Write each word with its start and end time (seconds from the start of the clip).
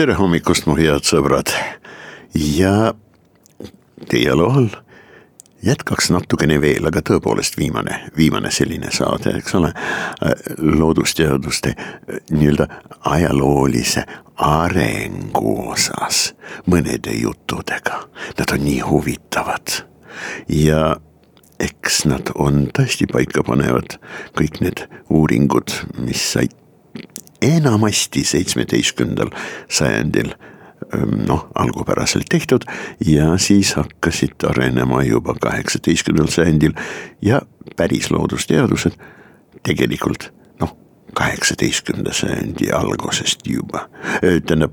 tere 0.00 0.14
hommikust, 0.16 0.64
mu 0.64 0.72
head 0.78 1.04
sõbrad. 1.04 1.50
Ja 2.32 2.94
teie 4.08 4.32
loal 4.32 4.70
jätkaks 5.60 6.08
natukene 6.14 6.56
veel, 6.62 6.86
aga 6.88 7.02
tõepoolest 7.04 7.58
viimane, 7.60 7.98
viimane 8.16 8.48
selline 8.48 8.88
saade, 8.96 9.34
eks 9.36 9.58
ole. 9.58 9.74
loodusteaduste 10.56 11.74
nii-öelda 12.30 12.68
ajaloolise 13.12 14.06
arengu 14.46 15.52
osas 15.74 16.30
mõnede 16.64 17.18
juttudega, 17.18 18.00
nad 18.40 18.54
on 18.56 18.64
nii 18.64 18.80
huvitavad. 18.86 19.82
Ja 20.48 20.94
eks 21.60 22.06
nad 22.08 22.32
on 22.40 22.70
tõesti 22.72 23.04
paikapanevad, 23.10 23.98
kõik 24.32 24.62
need 24.64 24.86
uuringud, 25.12 25.76
mis 26.00 26.24
said 26.32 26.56
enamasti 27.42 28.24
seitsmeteistkümnendal 28.24 29.30
sajandil 29.68 30.32
noh, 31.26 31.48
algupäraselt 31.54 32.26
tehtud 32.30 32.64
ja 33.06 33.38
siis 33.38 33.74
hakkasid 33.74 34.44
arenema 34.48 35.02
juba 35.02 35.34
kaheksateistkümnendal 35.40 36.32
sajandil 36.32 36.72
ja 37.22 37.42
päris 37.76 38.10
loodusteadused 38.10 38.96
tegelikult 39.62 40.30
noh, 40.60 40.76
kaheksateistkümnenda 41.14 42.12
sajandi 42.12 42.72
algusest 42.72 43.46
juba, 43.46 43.88
tähendab 44.20 44.72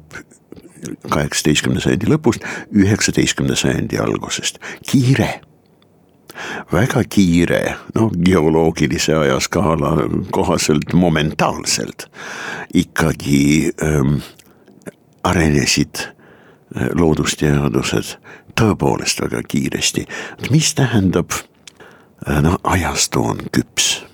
kaheksateistkümnenda 1.10 1.84
sajandi 1.84 2.10
lõpust, 2.12 2.45
üheksateistkümnenda 2.76 3.58
sajandi 3.60 4.00
algusest, 4.02 4.62
kiire 4.88 5.42
väga 6.71 7.03
kiire, 7.09 7.75
noh 7.95 8.11
geoloogilise 8.25 9.16
ajaskaala 9.16 9.91
kohaselt 10.31 10.93
momentaalselt 10.93 12.07
ikkagi 12.73 13.71
ähm, 13.83 14.16
arenesid 15.23 15.95
loodusteadused 16.95 18.17
tõepoolest 18.58 19.21
väga 19.21 19.41
kiiresti. 19.47 20.05
mis 20.52 20.73
tähendab, 20.75 21.31
noh 22.41 22.59
ajastu 22.63 23.23
on 23.23 23.38
küps, 23.52 24.05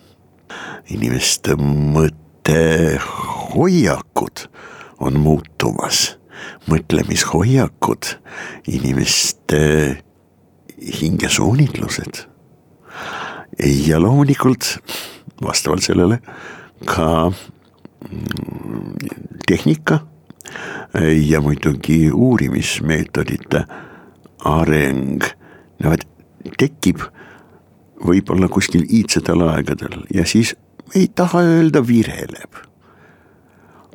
inimeste 0.89 1.55
mõttehoiakud 1.95 4.47
on 4.99 5.19
muutumas, 5.19 6.17
mõtlemishoiakud, 6.67 8.05
inimeste 8.67 10.03
hingesuunitlused. 11.01 12.27
ja 13.87 13.99
loomulikult 14.01 14.77
vastavalt 15.43 15.83
sellele 15.83 16.19
ka 16.85 17.31
tehnika 19.47 19.99
ja 21.29 21.41
muidugi 21.41 22.11
uurimismeetodite 22.11 23.63
areng, 24.45 25.23
no 25.83 25.95
tekib 26.59 27.05
võib-olla 28.03 28.49
kuskil 28.51 28.83
iidsetel 28.89 29.45
aegadel 29.47 30.03
ja 30.13 30.25
siis 30.27 30.55
ei 30.95 31.07
taha 31.07 31.41
öelda 31.41 31.87
vireleb. 31.87 32.51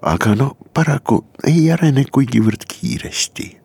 aga 0.03 0.35
no 0.35 0.57
paraku 0.75 1.25
ei 1.47 1.71
arene 1.73 2.05
kuigivõrd 2.13 2.65
kiiresti 2.69 3.58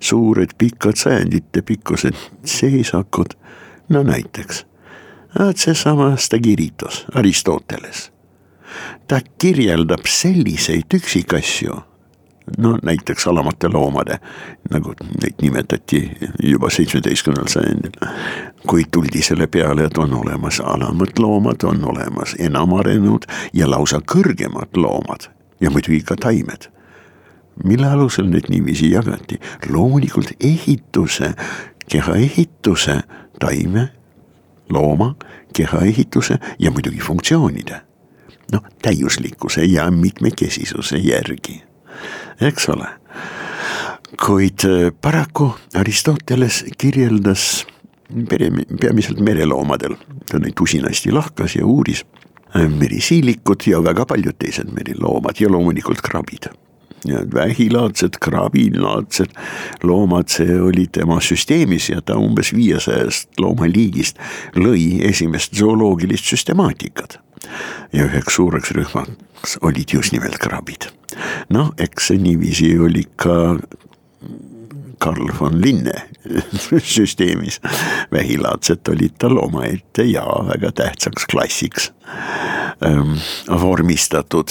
suured 0.00 0.48
pikad 0.58 0.96
sajandite 0.96 1.62
pikkused 1.62 2.16
seisakud, 2.44 3.36
no 3.88 4.02
näiteks, 4.02 4.66
vaat 5.38 5.56
seesama 5.56 6.16
Stagiritos, 6.16 7.06
Aristoteles. 7.14 8.12
ta 9.08 9.20
kirjeldab 9.38 10.06
selliseid 10.06 10.94
üksikasju, 10.94 11.74
no 12.58 12.78
näiteks 12.82 13.26
alamate 13.26 13.68
loomade, 13.68 14.18
nagu 14.70 14.94
neid 15.22 15.42
nimetati 15.42 16.10
juba 16.42 16.70
seitsmeteistkümnendal 16.70 17.48
sajandil. 17.48 17.90
kuid 18.66 18.86
tuldi 18.90 19.22
selle 19.22 19.46
peale, 19.46 19.84
et 19.84 19.98
on 19.98 20.14
olemas 20.14 20.60
alamad 20.60 21.18
loomad, 21.18 21.62
on 21.64 21.84
olemas 21.84 22.36
enam 22.38 22.72
arenenud 22.72 23.26
ja 23.52 23.70
lausa 23.70 24.00
kõrgemad 24.14 24.76
loomad 24.76 25.30
ja 25.60 25.70
muidugi 25.70 26.00
ka 26.00 26.16
taimed 26.16 26.70
mille 27.64 27.86
alusel 27.86 28.28
need 28.30 28.48
niiviisi 28.48 28.90
jagati, 28.90 29.40
loomulikult 29.68 30.32
ehituse, 30.40 31.34
kehaehituse, 31.90 33.00
taime, 33.40 33.88
looma, 34.70 35.14
kehaehituse 35.56 36.38
ja 36.58 36.70
muidugi 36.70 36.98
funktsioonide. 36.98 37.80
noh, 38.52 38.64
täiuslikkuse 38.82 39.64
ja 39.64 39.90
mitmekesisuse 39.90 40.96
järgi, 40.98 41.62
eks 42.40 42.68
ole. 42.68 42.86
kuid 44.26 44.64
äh, 44.66 44.92
paraku 45.00 45.54
Aristoteles 45.74 46.64
kirjeldas 46.78 47.66
pere, 48.28 48.50
peamiselt 48.80 49.20
mereloomadel, 49.20 49.94
ta 50.30 50.38
neid 50.38 50.58
usinasti 50.60 51.12
lahkas 51.12 51.54
ja 51.56 51.66
uuris 51.66 52.02
äh, 52.56 52.66
merisiilikud 52.66 53.62
ja 53.66 53.84
väga 53.84 54.06
paljud 54.06 54.34
teised 54.38 54.74
meriloomad 54.74 55.38
ja 55.40 55.50
loomulikult 55.50 56.02
krabid 56.02 56.50
vähilaadsed, 57.08 58.18
kraabilaadsed 58.20 59.32
loomad, 59.82 60.28
see 60.28 60.60
oli 60.60 60.86
tema 60.92 61.20
süsteemis 61.20 61.90
ja 61.90 62.00
ta 62.04 62.18
umbes 62.20 62.52
viiesajast 62.54 63.40
loomaliigist 63.40 64.18
lõi 64.56 65.00
esimest 65.08 65.56
zooloogilist 65.56 66.24
süstemaatikat. 66.24 67.18
ja 67.92 68.04
üheks 68.04 68.34
suureks 68.36 68.70
rühmaks 68.70 69.56
olid 69.60 69.92
just 69.92 70.12
nimelt 70.12 70.38
krabid. 70.38 70.90
noh, 71.48 71.72
eks 71.78 72.06
see 72.06 72.18
niiviisi 72.18 72.78
oli 72.78 73.04
ka 73.16 73.56
Karl 75.00 75.32
von 75.38 75.60
Linne 75.62 75.94
süsteemis. 76.94 77.60
vähilaadsed 78.12 78.88
olid 78.88 79.16
tal 79.18 79.38
omaette 79.38 80.04
ja 80.04 80.24
väga 80.46 80.72
tähtsaks 80.72 81.26
klassiks 81.26 81.92
ähm, 82.84 83.16
vormistatud. 83.48 84.50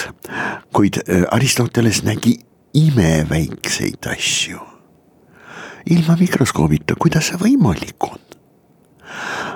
kuid 0.73 0.97
äh, 0.97 1.23
Aristoteles 1.31 2.03
nägi 2.03 2.39
imeväikseid 2.73 4.05
asju. 4.11 4.59
ilma 5.89 6.15
mikroskoobita, 6.19 6.95
kuidas 6.99 7.29
see 7.31 7.37
võimalik 7.37 8.09
on? 8.09 8.19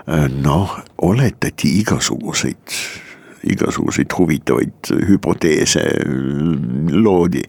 Äh, 0.08 0.30
noh, 0.30 0.80
oletati 1.02 1.80
igasuguseid 1.80 2.78
igasuguseid 3.44 4.14
huvitavaid 4.18 4.94
hüpoteese 5.10 5.82
loodi 6.92 7.42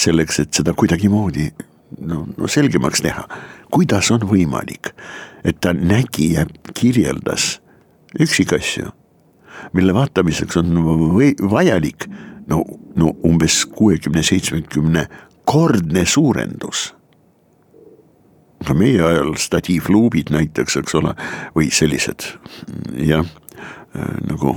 selleks, 0.00 0.40
et 0.40 0.54
seda 0.56 0.72
kuidagimoodi 0.72 1.50
no, 2.06 2.26
no 2.36 2.48
selgemaks 2.50 3.02
teha, 3.04 3.24
kuidas 3.72 4.10
on 4.14 4.26
võimalik, 4.28 4.92
et 5.44 5.60
ta 5.62 5.72
nägi 5.76 6.32
ja 6.36 6.46
kirjeldas 6.74 7.58
üksikasju, 8.20 8.92
mille 9.76 9.94
vaatamiseks 9.96 10.58
on 10.60 10.72
või, 11.14 11.32
vajalik 11.38 12.08
no, 12.50 12.62
no 12.96 13.12
umbes 13.26 13.62
kuuekümne, 13.66 14.22
seitsmekümne 14.26 15.06
kordne 15.48 16.06
suurendus. 16.06 16.92
ka 18.62 18.74
meie 18.78 19.00
ajal 19.02 19.32
statiivluubid 19.42 20.30
näiteks, 20.30 20.76
eks 20.78 20.94
ole, 20.94 21.16
või 21.56 21.70
sellised 21.74 22.28
jah, 23.02 23.26
nagu 24.22 24.54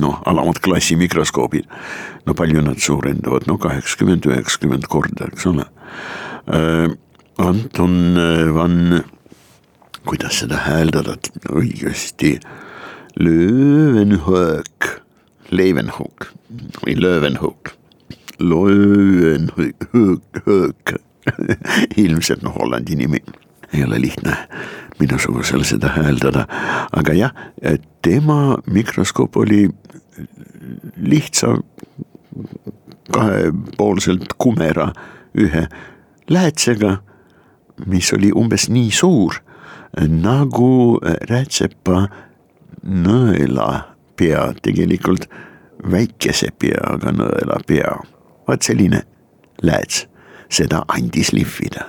noh, 0.00 0.22
alamad 0.26 0.60
klassi 0.64 0.96
mikroskoobid. 0.96 1.68
no 2.26 2.34
palju 2.34 2.62
nad 2.62 2.80
suurendavad, 2.80 3.46
no 3.46 3.58
kaheksakümmend, 3.58 4.26
üheksakümmend 4.26 4.88
korda, 4.88 5.28
eks 5.32 5.46
ole 5.46 5.66
Anton 7.40 8.16
äh, 8.16 8.54
Van, 8.54 9.04
kuidas 10.04 10.40
seda 10.42 10.56
hääldada? 10.66 11.16
Õigesti, 11.52 12.38
Löwenhoek, 13.20 14.88
Leeuwenhoek. 15.50 16.30
Või 16.82 16.96
Löwenhoek, 16.98 17.74
Löwenhoek, 18.40 19.60
ilmselt 22.04 22.42
noh, 22.42 22.56
Hollandi 22.56 22.96
nimi. 22.96 23.22
ei 23.72 23.84
ole 23.84 24.00
lihtne 24.02 24.34
minusugusel 24.98 25.62
seda 25.64 25.92
hääldada, 25.94 26.42
aga 26.92 27.14
jah, 27.14 27.30
tema 28.02 28.58
mikroskoop 28.66 29.36
oli 29.36 29.68
lihtsa 30.96 31.54
kahepoolselt 33.14 34.34
kumera 34.38 34.90
ühe 35.38 35.68
läätsega, 36.30 36.96
mis 37.86 38.12
oli 38.12 38.32
umbes 38.36 38.68
nii 38.70 38.90
suur 38.94 39.40
nagu 39.98 41.00
rätsepa 41.30 42.04
nõela 42.86 43.70
pea, 44.16 44.50
tegelikult 44.62 45.26
väikese 45.90 46.52
peaga 46.58 47.12
nõela 47.12 47.60
pea. 47.66 47.98
vaat 48.48 48.62
selline 48.62 49.02
lääts, 49.62 50.06
seda 50.48 50.84
andis 50.88 51.32
lihvida. 51.32 51.84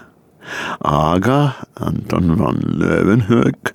aga 0.84 1.52
Anton 1.80 2.38
van 2.40 2.60
Leeuwenhoek 2.80 3.74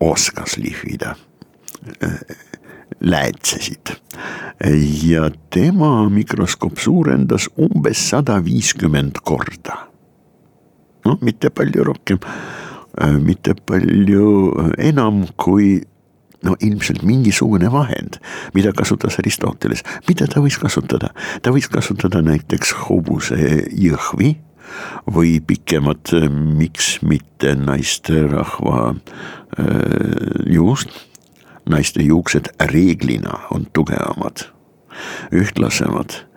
oskas 0.00 0.56
lihvida 0.56 1.16
läätsesid 3.00 3.96
ja 5.02 5.30
tema 5.50 6.08
mikroskoop 6.08 6.78
suurendas 6.78 7.48
umbes 7.58 8.08
sada 8.10 8.44
viiskümmend 8.44 9.18
korda. 9.24 9.91
Noh, 11.06 11.18
mitte 11.20 11.50
palju 11.50 11.84
rohkem, 11.84 12.20
mitte 13.22 13.54
palju 13.66 14.26
enam 14.78 15.24
kui 15.40 15.80
no 16.42 16.56
ilmselt 16.60 17.02
mingisugune 17.06 17.70
vahend, 17.72 18.18
mida 18.54 18.72
kasutas 18.76 19.18
Aristoteles, 19.22 19.84
mida 20.08 20.26
ta 20.30 20.42
võis 20.42 20.58
kasutada, 20.60 21.12
ta 21.42 21.54
võis 21.54 21.68
kasutada 21.70 22.22
näiteks 22.24 22.74
hobuse 22.86 23.38
jõhvi 23.70 24.34
või 25.12 25.36
pikemat, 25.44 26.14
miks 26.58 26.96
mitte 27.06 27.54
naisterahva 27.58 28.92
äh, 28.92 29.66
juust. 30.50 30.90
naiste 31.62 32.02
juuksed 32.02 32.48
reeglina 32.72 33.36
on 33.54 33.68
tugevamad, 33.72 34.48
ühtlasemad. 35.30 36.10
äh, 36.10 36.31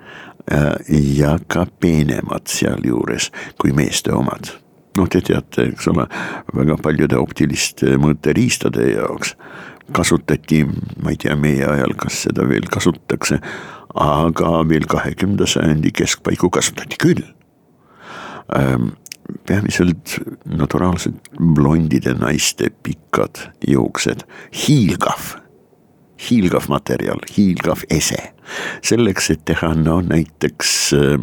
ja 0.46 1.38
ka 1.48 1.66
peenemad 1.80 2.46
sealjuures 2.52 3.32
kui 3.62 3.74
meeste 3.74 4.14
omad 4.14 4.52
noh, 4.96 5.08
te 5.12 5.22
teate, 5.26 5.70
eks 5.72 5.88
ole, 5.92 6.08
väga 6.56 6.78
paljude 6.84 7.20
optiliste 7.20 7.96
mõõteriistade 8.02 8.90
jaoks 8.94 9.36
kasutati, 9.96 10.64
ma 11.04 11.14
ei 11.14 11.20
tea 11.22 11.36
meie 11.38 11.66
ajal, 11.70 11.94
kas 12.00 12.24
seda 12.26 12.46
veel 12.50 12.66
kasutatakse, 12.72 13.38
aga 14.02 14.54
veel 14.68 14.88
kahekümnenda 14.90 15.48
sajandi 15.50 15.92
keskpaiku 15.96 16.50
kasutati 16.54 16.98
küll. 17.02 17.22
Peamiselt 19.46 20.18
naturaalselt 20.50 21.30
blondide 21.38 22.16
naiste 22.18 22.72
pikad 22.86 23.44
juuksed, 23.68 24.26
hiilgav, 24.66 25.36
hiilgav 26.18 26.70
materjal, 26.70 27.20
hiilgav 27.36 27.84
ese. 27.90 28.32
selleks, 28.86 29.32
et 29.34 29.40
teha 29.50 29.72
no 29.74 30.02
näiteks 30.06 30.72
äh, 30.94 31.16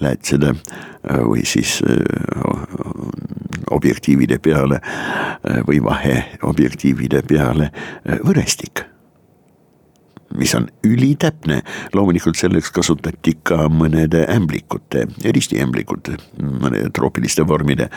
läätsede 0.00 0.54
äh, 0.54 1.18
või 1.28 1.42
siis 1.44 1.82
äh, 1.84 1.98
objektiivide 3.70 4.38
peale 4.38 4.80
või 5.68 5.78
vaheobjektiivide 5.84 7.20
peale 7.28 7.68
võrestik 8.26 8.82
mis 10.34 10.54
on 10.54 10.66
ülitäpne, 10.86 11.60
loomulikult 11.94 12.38
selleks 12.40 12.72
kasutati 12.74 13.36
ka 13.42 13.68
mõnede 13.68 14.24
ämblikute, 14.30 15.06
ristiämblikute, 15.36 16.16
mõnede 16.42 16.90
troopiliste 16.94 17.46
vormide 17.46 17.90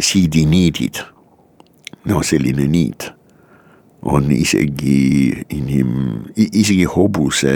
siidiniidid. 0.00 1.02
no 2.04 2.22
selline 2.22 2.66
niit 2.66 3.10
on 4.02 4.30
isegi 4.32 5.44
inim-, 5.52 6.30
isegi 6.36 6.86
hobuse 6.88 7.54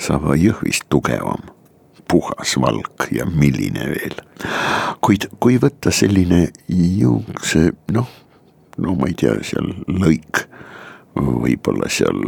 saba 0.00 0.36
jõhvist 0.38 0.88
tugevam. 0.92 1.50
Puhas 2.10 2.56
valk 2.60 3.06
ja 3.14 3.24
milline 3.24 3.86
veel. 3.94 4.18
kuid 5.00 5.30
kui 5.40 5.56
võtta 5.62 5.90
selline 5.94 6.48
juukse 6.68 7.70
noh, 7.94 8.10
no 8.76 8.96
ma 8.98 9.08
ei 9.08 9.14
tea, 9.16 9.38
seal 9.46 9.70
lõik 9.88 10.44
võib-olla 11.16 11.88
seal 11.92 12.20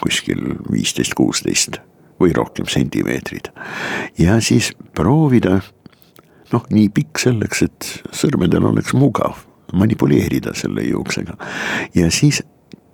kuskil 0.00 0.44
viisteist, 0.70 1.14
kuusteist 1.18 1.80
või 2.22 2.34
rohkem 2.36 2.68
sentimeetrid. 2.70 3.50
Ja 4.18 4.38
siis 4.40 4.72
proovida 4.94 5.60
noh, 6.52 6.66
nii 6.70 6.88
pikk 6.94 7.22
selleks, 7.22 7.64
et 7.66 7.88
sõrmedel 8.14 8.66
oleks 8.68 8.94
mugav 8.94 9.42
manipuleerida 9.72 10.52
selle 10.54 10.84
juuksega 10.84 11.36
ja 11.96 12.10
siis 12.12 12.42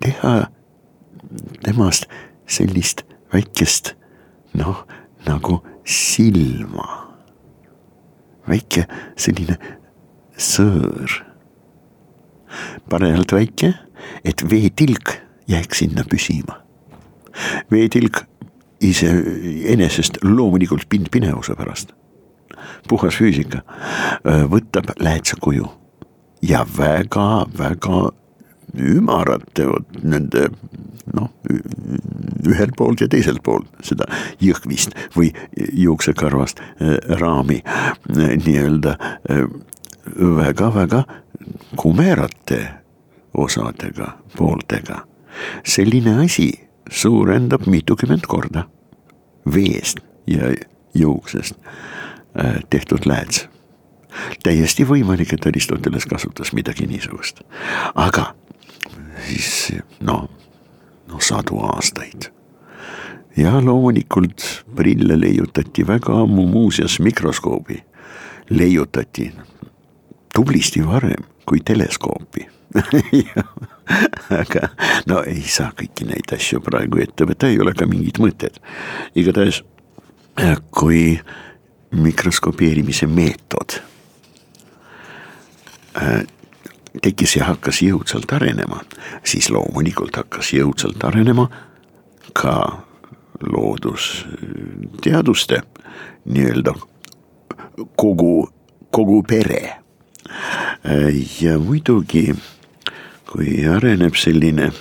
teha 0.03 0.33
temast 1.63 2.07
sellist 2.49 3.03
väikest 3.33 3.93
noh, 4.57 4.85
nagu 5.27 5.59
silma. 5.85 6.87
väike 8.49 8.87
selline 9.19 9.59
sõõr. 10.39 11.19
parajalt 12.89 13.31
väike, 13.31 13.73
et 14.25 14.41
veetilk 14.49 15.19
jääks 15.47 15.83
sinna 15.83 16.03
püsima. 16.03 16.61
veetilk 17.71 18.23
iseenesest 18.81 20.17
loomulikult 20.23 20.87
pindpinevuse 20.89 21.53
pärast, 21.55 21.91
puhas 22.87 23.19
füüsika, 23.19 23.61
võtab 24.23 24.95
läätse 24.99 25.37
kuju 25.41 25.67
ja 26.41 26.63
väga-väga 26.77 28.09
ümarate 28.77 29.65
nende 30.03 30.49
noh, 31.13 31.29
ühelt 32.47 32.75
poolt 32.77 33.01
ja 33.01 33.07
teiselt 33.11 33.41
poolt 33.43 33.67
seda 33.85 34.07
jõhvist 34.43 34.95
või 35.15 35.31
juuksekarvast 35.57 36.61
äh, 36.61 36.97
raami 37.21 37.61
äh, 37.63 38.35
nii-öelda 38.37 38.95
väga-väga 40.39 41.03
äh, 41.03 41.15
kumerate 41.79 42.61
osadega, 43.33 44.17
pooltega. 44.37 45.05
selline 45.63 46.17
asi 46.25 46.51
suurendab 46.89 47.67
mitukümmend 47.67 48.25
korda 48.27 48.65
veest 49.53 49.99
ja 50.27 50.49
juuksest 50.93 51.55
tehtud 52.69 53.05
lääts 53.05 53.47
täiesti 54.43 54.85
võimalik, 54.89 55.33
et 55.33 55.45
Aristoteles 55.45 56.05
kasutas 56.09 56.51
midagi 56.53 56.87
niisugust, 56.89 57.41
aga 57.95 58.33
siis 59.29 59.79
noh, 60.01 60.27
no 61.07 61.19
sadu 61.21 61.61
aastaid. 61.69 62.29
ja 63.37 63.61
loomulikult 63.61 64.65
prille 64.75 65.19
leiutati 65.19 65.87
väga 65.87 66.21
ammu 66.23 66.47
muuseas 66.47 66.99
mikroskoobi, 66.99 67.83
leiutati 68.49 69.31
tublisti 70.33 70.85
varem 70.87 71.23
kui 71.45 71.61
teleskoopi 71.65 72.47
aga 74.41 74.67
no 75.09 75.21
ei 75.25 75.41
saa 75.49 75.71
kõiki 75.77 76.05
neid 76.09 76.33
asju 76.35 76.61
praegu 76.61 77.01
ette 77.01 77.25
võtta, 77.25 77.49
ei 77.49 77.59
ole 77.61 77.73
ka 77.73 77.87
mingit 77.89 78.19
mõtet. 78.21 78.59
igatahes 79.15 79.63
kui 80.71 81.19
mikroskopeerimise 81.91 83.07
meetod 83.09 83.79
äh, 85.97 86.21
tekkis 87.01 87.35
ja 87.37 87.45
hakkas 87.45 87.81
jõudsalt 87.81 88.31
arenema, 88.33 88.81
siis 89.23 89.49
loomulikult 89.53 90.15
hakkas 90.15 90.53
jõudsalt 90.53 91.03
arenema 91.03 91.49
ka 92.33 92.83
loodusteaduste 93.39 95.61
nii-öelda 96.25 96.73
kogu, 97.95 98.49
kogu 98.91 99.23
pere. 99.23 99.75
ja 101.41 101.59
muidugi, 101.59 102.35
kui 103.31 103.67
areneb 103.67 104.15
selline, 104.15 104.71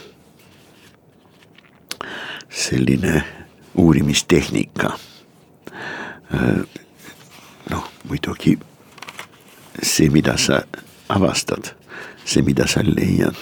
selline 2.51 3.25
uurimistehnika, 3.75 4.99
noh 7.71 7.91
muidugi 8.09 8.59
see, 9.83 10.11
mida 10.11 10.37
sa 10.39 10.63
avastad 11.09 11.78
see, 12.29 12.43
mida 12.45 12.67
sa 12.69 12.83
leiad, 12.85 13.39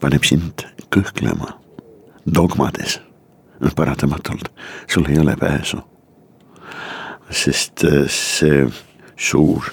paneb 0.00 0.24
sind 0.26 0.66
kõhklema 0.94 1.56
dogmades. 2.26 3.00
noh, 3.62 3.74
paratamatult, 3.74 4.48
sul 4.90 5.06
ei 5.08 5.18
ole 5.18 5.36
pääsu. 5.36 5.78
sest 7.30 7.84
äh, 7.84 8.08
see 8.08 8.66
suur 9.16 9.64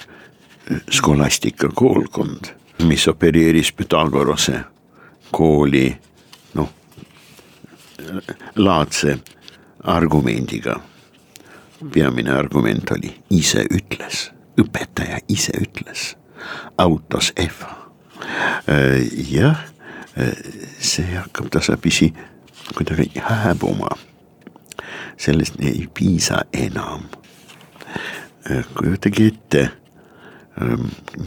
äh, 0.70 0.80
skolastika 0.90 1.68
koolkond, 1.74 2.54
mis 2.82 3.08
opereeris 3.08 3.72
Pythagorase 3.72 4.60
kooli 5.30 5.98
noh, 6.54 6.70
laadse 8.56 9.18
argumendiga. 9.84 10.80
peamine 11.92 12.30
argument 12.30 12.90
oli 12.90 13.14
ise 13.30 13.64
ütles, 13.70 14.30
õpetaja 14.60 15.18
ise 15.28 15.52
ütles 15.60 16.16
autos 16.78 17.32
F. 17.36 17.79
jah, 19.30 19.64
see 20.78 21.16
hakkab 21.16 21.50
tasapisi 21.50 22.12
kuidagi 22.74 23.10
hääbuma. 23.16 23.88
sellest 25.16 25.54
ei 25.60 25.88
piisa 25.94 26.44
enam. 26.52 27.02
kujutage 28.74 29.26
ette, 29.26 29.68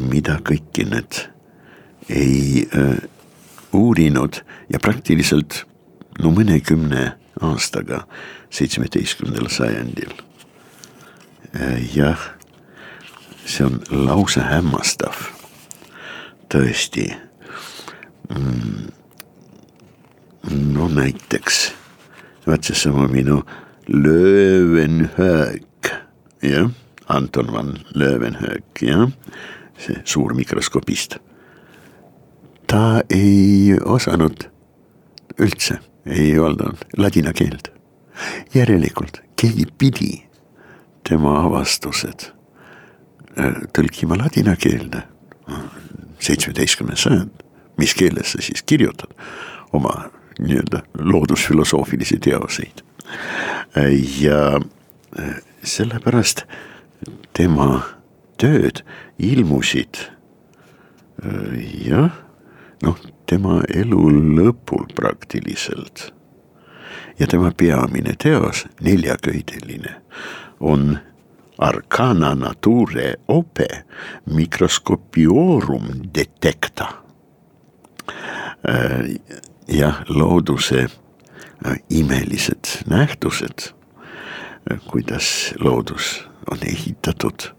mida 0.10 0.40
kõiki 0.42 0.86
need 0.90 1.20
ei 2.10 2.68
uurinud 3.74 4.42
ja 4.70 4.80
praktiliselt 4.80 5.64
no 6.22 6.32
mõnekümne 6.34 7.14
aastaga, 7.42 8.04
seitsmeteistkümnendal 8.54 9.50
sajandil. 9.50 10.14
jah, 11.94 12.20
see 13.46 13.66
on 13.66 13.82
lausa 13.92 14.42
hämmastav, 14.50 15.18
tõesti 16.54 17.08
mm,. 18.30 18.86
no 20.76 20.88
näiteks, 20.94 21.66
vaat 22.48 22.70
seesama 22.70 23.10
minu 23.12 23.42
Löwenhöök, 23.90 25.92
jah, 26.46 26.70
Anton 27.12 27.50
van 27.52 27.76
Löwenhöök, 28.00 28.86
jah, 28.86 29.10
see 29.82 29.98
suur 30.08 30.38
mikroskopist 30.38 31.18
ta 32.74 33.04
ei 33.10 33.78
osanud 33.86 34.50
üldse, 35.38 35.78
ei 36.06 36.40
olnud 36.40 36.78
ladina 36.98 37.34
keelt. 37.34 37.70
järelikult 38.54 39.22
keegi 39.42 39.66
pidi 39.78 40.24
tema 41.04 41.40
avastused 41.46 42.30
äh, 43.38 43.56
tõlkima 43.74 44.18
ladina 44.18 44.56
keelde. 44.56 45.04
Seitsmeteistkümnes 46.24 47.06
sajand, 47.08 47.44
mis 47.78 47.96
keeles 47.98 48.34
sa 48.34 48.42
siis 48.42 48.64
kirjutad 48.64 49.12
oma 49.74 50.10
nii-öelda 50.40 50.84
loodusfilosoofilisi 51.00 52.20
teoseid. 52.20 52.84
ja 54.20 54.60
äh, 55.20 55.36
sellepärast 55.64 56.44
tema 57.34 57.82
tööd 58.38 58.84
ilmusid 59.20 59.98
äh, 61.24 61.88
jah 61.88 62.24
noh, 62.84 63.00
tema 63.30 63.62
elu 63.74 64.10
lõpul 64.38 64.88
praktiliselt. 64.96 66.12
ja 67.20 67.28
tema 67.30 67.52
peamine 67.52 68.16
teos, 68.18 68.66
neljaköideline, 68.82 69.92
on 70.60 70.98
Arcana 71.58 72.36
nature 72.36 73.16
ope 73.28 73.68
microscopiorum 74.26 76.02
detecta. 76.16 76.88
Äh, 78.70 79.16
jah, 79.68 80.04
looduse 80.08 80.88
äh, 81.66 81.78
imelised 81.90 82.84
nähtused, 82.88 83.74
äh, 84.72 84.80
kuidas 84.88 85.54
loodus 85.60 86.28
on 86.52 86.58
ehitatud, 86.62 87.52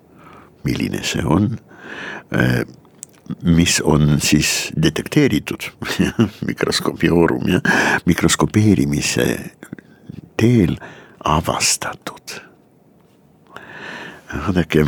milline 0.65 1.03
see 1.03 1.25
on 1.25 1.59
mis 3.43 3.81
on 3.81 4.21
siis 4.21 4.73
detekteeritud 4.83 5.71
mikroskopioorum 6.49 7.49
ja 7.49 7.61
mikroskopeerimise 8.07 9.51
teel 10.37 10.77
avastatud. 11.25 12.41
Vaadake, 14.33 14.87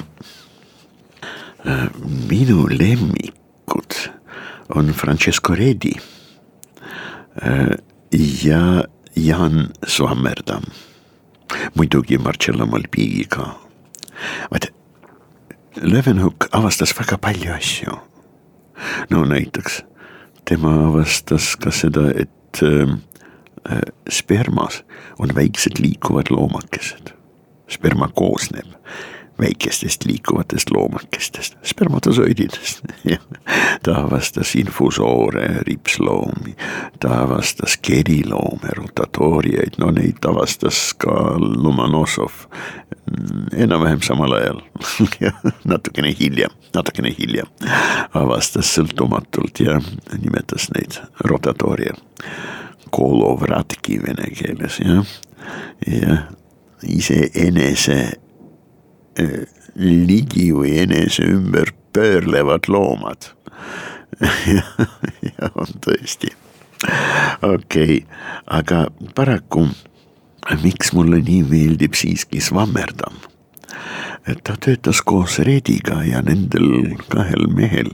minu 2.30 2.66
lemmikud 2.70 3.98
on 4.74 4.92
Francesco 4.94 5.54
Redi 5.54 5.94
ja 8.44 8.84
Jan 9.16 9.70
Swammerdam, 9.86 10.62
muidugi 11.74 12.18
Marcello 12.18 12.66
Malpighi 12.66 13.24
ka. 13.28 13.54
vaat 14.50 14.72
Leeuwenhoek 15.76 16.48
avastas 16.56 16.94
väga 16.96 17.18
palju 17.20 17.52
asju 17.52 17.98
no 19.10 19.24
näiteks 19.24 19.82
tema 20.48 20.72
avastas 20.86 21.54
ka 21.60 21.72
seda, 21.74 22.08
et 22.14 22.62
äh, 22.62 22.96
spermas 24.10 24.82
on 25.18 25.34
väiksed 25.34 25.80
liikuvad 25.80 26.30
loomakesed. 26.30 27.12
sperma 27.68 28.08
koosneb 28.08 28.66
väikestest 29.40 30.04
liikuvatest 30.04 30.70
loomakestest, 30.70 31.56
spermatosoididest 31.62 32.82
ta 33.84 34.00
avastas 34.00 34.54
infusoore, 34.54 35.48
ripsloomi, 35.68 36.56
ta 37.00 37.20
avastas 37.22 37.76
keriloome, 37.76 38.72
rotatooriaid, 38.76 39.78
no 39.78 39.90
neid 39.90 40.24
avastas 40.28 40.94
ka 40.98 41.36
Lomonosov 41.38 42.46
enam-vähem 43.56 44.02
samal 44.02 44.32
ajal. 44.32 44.60
Natukene 45.70 46.14
hiljem, 46.20 46.50
natukene 46.74 47.12
hiljem. 47.18 47.46
Avastas 48.14 48.72
sõltumatult 48.74 49.60
ja 49.62 49.78
nimetas 50.18 50.70
neid 50.74 50.98
rotatoria. 51.24 51.94
Kolovratki 52.90 53.98
vene 54.02 54.30
keeles 54.34 54.78
jah, 54.80 55.16
ja 55.86 56.18
iseenese 56.86 57.98
ligi 59.76 60.50
või 60.52 60.76
enese 60.82 61.24
ümber 61.30 61.72
pöörlevad 61.96 62.68
loomad 62.68 63.30
ja 65.36 65.50
on 65.54 65.72
tõesti, 65.84 66.30
okei 67.42 68.00
okay., 68.00 68.00
aga 68.46 68.86
paraku 69.14 69.66
miks 70.62 70.92
mulle 70.96 71.20
nii 71.24 71.42
meeldib 71.50 71.96
siiski 71.98 72.40
Swammerdam? 72.40 73.18
et 74.26 74.42
ta 74.44 74.56
töötas 74.60 75.02
koos 75.06 75.38
Rediga 75.46 76.00
ja 76.06 76.22
nendel 76.24 76.96
kahel 77.12 77.46
mehel, 77.52 77.92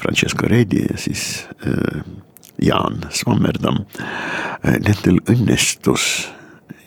Francesco 0.00 0.48
Redi 0.50 0.82
ja 0.88 0.96
siis 0.98 1.46
äh, 1.66 2.02
Jaan 2.62 3.02
Swammerdam 3.10 3.84
äh,, 4.00 4.78
nendel 4.82 5.20
õnnestus 5.30 6.26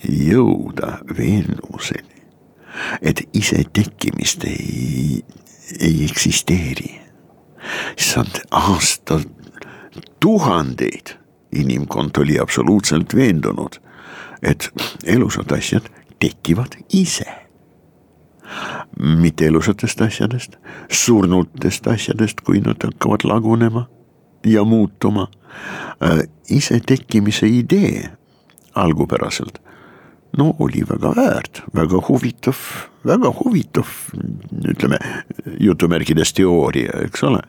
jõuda 0.04 1.00
veendumuseni 1.18 2.15
et 3.02 3.22
isetekkimist 3.34 4.44
ei, 4.44 5.26
ei 5.80 6.06
eksisteeri. 6.06 7.02
issand, 7.98 8.42
aastal 8.52 9.24
tuhandeid 10.20 11.16
inimkond 11.56 12.18
oli 12.18 12.40
absoluutselt 12.40 13.16
veendunud, 13.16 13.80
et 14.44 14.70
elusad 15.06 15.52
asjad 15.52 15.90
tekivad 16.20 16.78
ise. 16.94 17.26
mitte 18.98 19.46
elusatest 19.46 20.02
asjadest, 20.02 20.56
surnutest 20.92 21.88
asjadest, 21.88 22.42
kui 22.42 22.60
nad 22.62 22.84
hakkavad 22.84 23.24
lagunema 23.24 23.88
ja 24.46 24.64
muutuma. 24.64 25.28
Äh, 26.04 26.20
isetekkimise 26.50 27.48
idee 27.48 28.10
algupäraselt 28.76 29.65
no 30.38 30.56
oli 30.60 30.84
väga 30.90 31.14
väärt, 31.16 31.62
väga 31.76 32.02
huvitav, 32.08 32.58
väga 33.06 33.32
huvitav, 33.40 33.92
ütleme 34.68 35.00
jutumärkides 35.60 36.34
teooria, 36.34 37.02
eks 37.06 37.24
ole. 37.24 37.42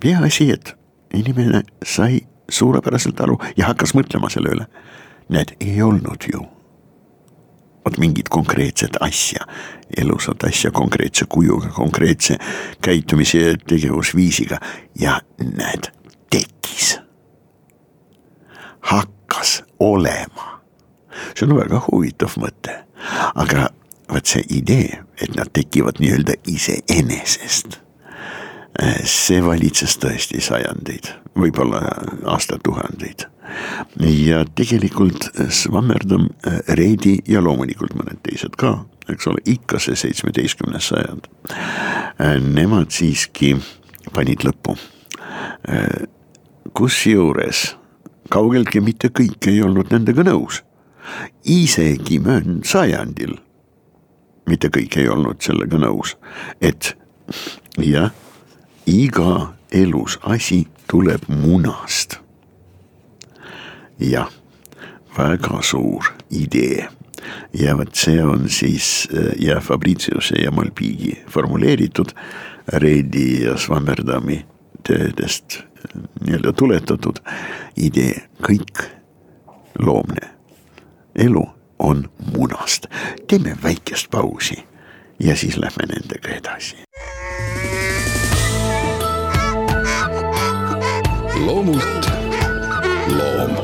peaasi, 0.00 0.50
et 0.52 0.74
inimene 1.14 1.62
sai 1.84 2.20
suurepäraselt 2.48 3.20
aru 3.20 3.38
ja 3.56 3.66
hakkas 3.72 3.94
mõtlema 3.94 4.30
selle 4.32 4.54
üle. 4.54 4.66
Need 5.28 5.56
ei 5.60 5.82
olnud 5.82 6.28
ju 6.32 6.44
vot 7.86 7.98
mingit 8.02 8.28
konkreetset 8.28 8.98
asja, 9.00 9.46
elusat 9.96 10.44
asja 10.44 10.70
konkreetse 10.74 11.26
kujuga, 11.30 11.68
konkreetse 11.74 12.38
käitumise 12.82 13.38
ja 13.38 13.54
tegevusviisiga 13.68 14.58
ja 14.98 15.20
näed, 15.38 15.90
tekkis. 16.30 16.98
hakkas 18.80 19.62
olema 19.80 20.55
see 21.34 21.46
on 21.48 21.56
väga 21.58 21.82
huvitav 21.88 22.36
mõte, 22.40 22.74
aga 23.34 23.70
vot 24.12 24.26
see 24.26 24.44
idee, 24.58 25.00
et 25.20 25.34
nad 25.36 25.50
tekivad 25.52 26.00
nii-öelda 26.02 26.38
iseenesest. 26.46 27.80
see 29.08 29.40
valitses 29.40 29.96
tõesti 29.96 30.42
sajandeid, 30.44 31.08
võib-olla 31.38 31.80
aastatuhandeid 32.28 33.24
ja 34.00 34.44
tegelikult 34.54 35.30
Swammerdam, 35.48 36.28
Reidi 36.68 37.16
ja 37.28 37.40
loomulikult 37.44 37.94
mõned 37.96 38.20
teised 38.26 38.56
ka, 38.58 38.74
eks 39.08 39.30
ole, 39.30 39.42
ikka 39.48 39.80
see 39.82 39.96
seitsmeteistkümnes 39.98 40.90
sajand. 40.92 41.28
Nemad 42.52 42.92
siiski 42.94 43.54
panid 44.14 44.44
lõppu. 44.46 44.76
kusjuures 46.76 47.76
kaugeltki 48.30 48.80
mitte 48.80 49.08
kõik 49.08 49.46
ei 49.48 49.62
olnud 49.62 49.90
nendega 49.90 50.24
nõus 50.26 50.60
isegi 51.44 52.18
möödunud 52.22 52.64
sajandil. 52.66 53.36
Mitte 54.46 54.70
kõik 54.70 54.98
ei 55.00 55.08
olnud 55.10 55.42
sellega 55.42 55.78
nõus, 55.80 56.14
et 56.62 56.94
jah, 57.82 58.12
iga 58.86 59.52
elus 59.74 60.18
asi 60.22 60.66
tuleb 60.86 61.26
munast. 61.28 62.20
jah, 63.98 64.28
väga 65.16 65.62
suur 65.62 66.12
idee. 66.30 66.88
Ja 67.56 67.74
vot 67.74 67.94
see 67.96 68.20
on 68.22 68.48
siis 68.52 69.08
ja 69.40 69.60
Fabritiuse 69.60 70.36
ja 70.42 70.50
Malpigi 70.50 71.16
formuleeritud 71.32 72.12
Reidi 72.66 73.42
ja 73.44 73.56
Swammerdami 73.58 74.44
töödest 74.86 75.62
nii-öelda 76.20 76.52
tuletatud 76.52 77.18
idee, 77.76 78.28
kõik 78.42 78.84
loomne 79.78 80.35
elu 81.18 81.50
on 81.78 82.10
munast. 82.36 82.86
teeme 83.28 83.56
väikest 83.62 84.10
pausi 84.10 84.64
ja 85.20 85.36
siis 85.36 85.56
lähme 85.56 85.86
nendega 85.86 86.28
edasi. 86.28 86.76
loomult 91.44 92.10
loom 93.06 93.56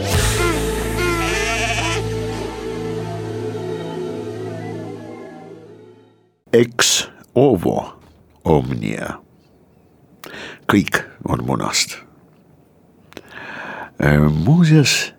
Ex 6.52 7.08
ovo 7.34 8.00
omnia. 8.44 9.18
kõik 10.72 11.02
on 11.28 11.44
munast. 11.46 11.96
Äh, 14.04 14.20
muuseas, 14.44 15.14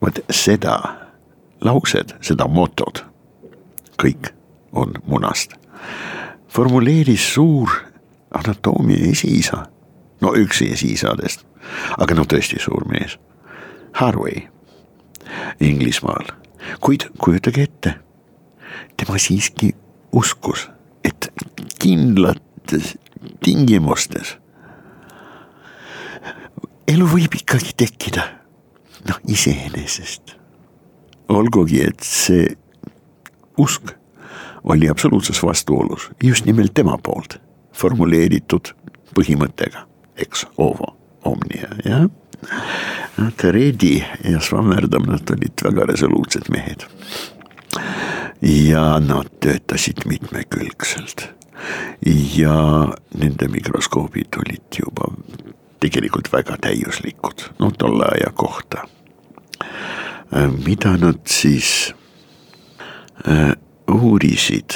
vot 0.00 0.18
seda 0.30 1.05
lauset, 1.66 2.14
seda 2.24 2.46
motot, 2.48 3.02
kõik 4.00 4.30
on 4.76 4.96
munast, 5.06 5.56
formuleeris 6.48 7.24
suur 7.34 7.72
anatoomia 8.34 9.10
esiisa, 9.10 9.64
no 10.20 10.32
üks 10.38 10.62
esiisadest, 10.66 11.44
aga 11.98 12.16
no 12.16 12.26
tõesti 12.28 12.60
suur 12.62 12.86
mees, 12.90 13.18
Harvey. 14.00 14.46
Inglismaal, 15.60 16.28
kuid 16.80 17.08
kujutage 17.18 17.66
ette, 17.66 17.94
tema 18.96 19.18
siiski 19.18 19.72
uskus, 20.14 20.68
et 21.04 21.32
kindlates 21.82 22.94
tingimustes 23.42 24.36
elu 26.90 27.06
võib 27.10 27.34
ikkagi 27.38 27.74
tekkida, 27.82 28.24
noh 29.08 29.18
iseenesest. 29.30 30.35
Olgugi, 31.28 31.82
et 31.82 32.00
see 32.04 32.48
usk 33.58 33.92
oli 34.64 34.88
absoluutses 34.90 35.42
vastuolus 35.42 36.10
just 36.22 36.44
nimelt 36.44 36.74
tema 36.74 36.98
poolt 36.98 37.38
formuleeritud 37.76 38.72
põhimõttega, 39.16 39.86
eks 40.16 40.46
ovo 40.56 40.92
omnia, 41.24 41.70
jah. 41.84 42.06
Teredi 43.40 43.96
ja 44.28 44.40
Swammerdam, 44.44 45.06
nad 45.08 45.30
olid 45.32 45.64
väga 45.64 45.86
resoluutsed 45.88 46.50
mehed 46.52 46.84
ja 48.44 48.98
nad 49.00 49.30
töötasid 49.40 50.04
mitmekülgselt. 50.04 51.32
ja 52.36 52.88
nende 53.18 53.48
mikroskoobid 53.48 54.36
olid 54.36 54.78
juba 54.78 55.08
tegelikult 55.80 56.28
väga 56.32 56.58
täiuslikud, 56.60 57.48
no 57.58 57.70
tolle 57.78 58.04
aja 58.04 58.30
kohta. 58.34 58.84
Mida 60.66 60.96
nad 60.96 61.20
siis 61.26 61.94
äh, 63.28 63.52
uurisid, 63.88 64.70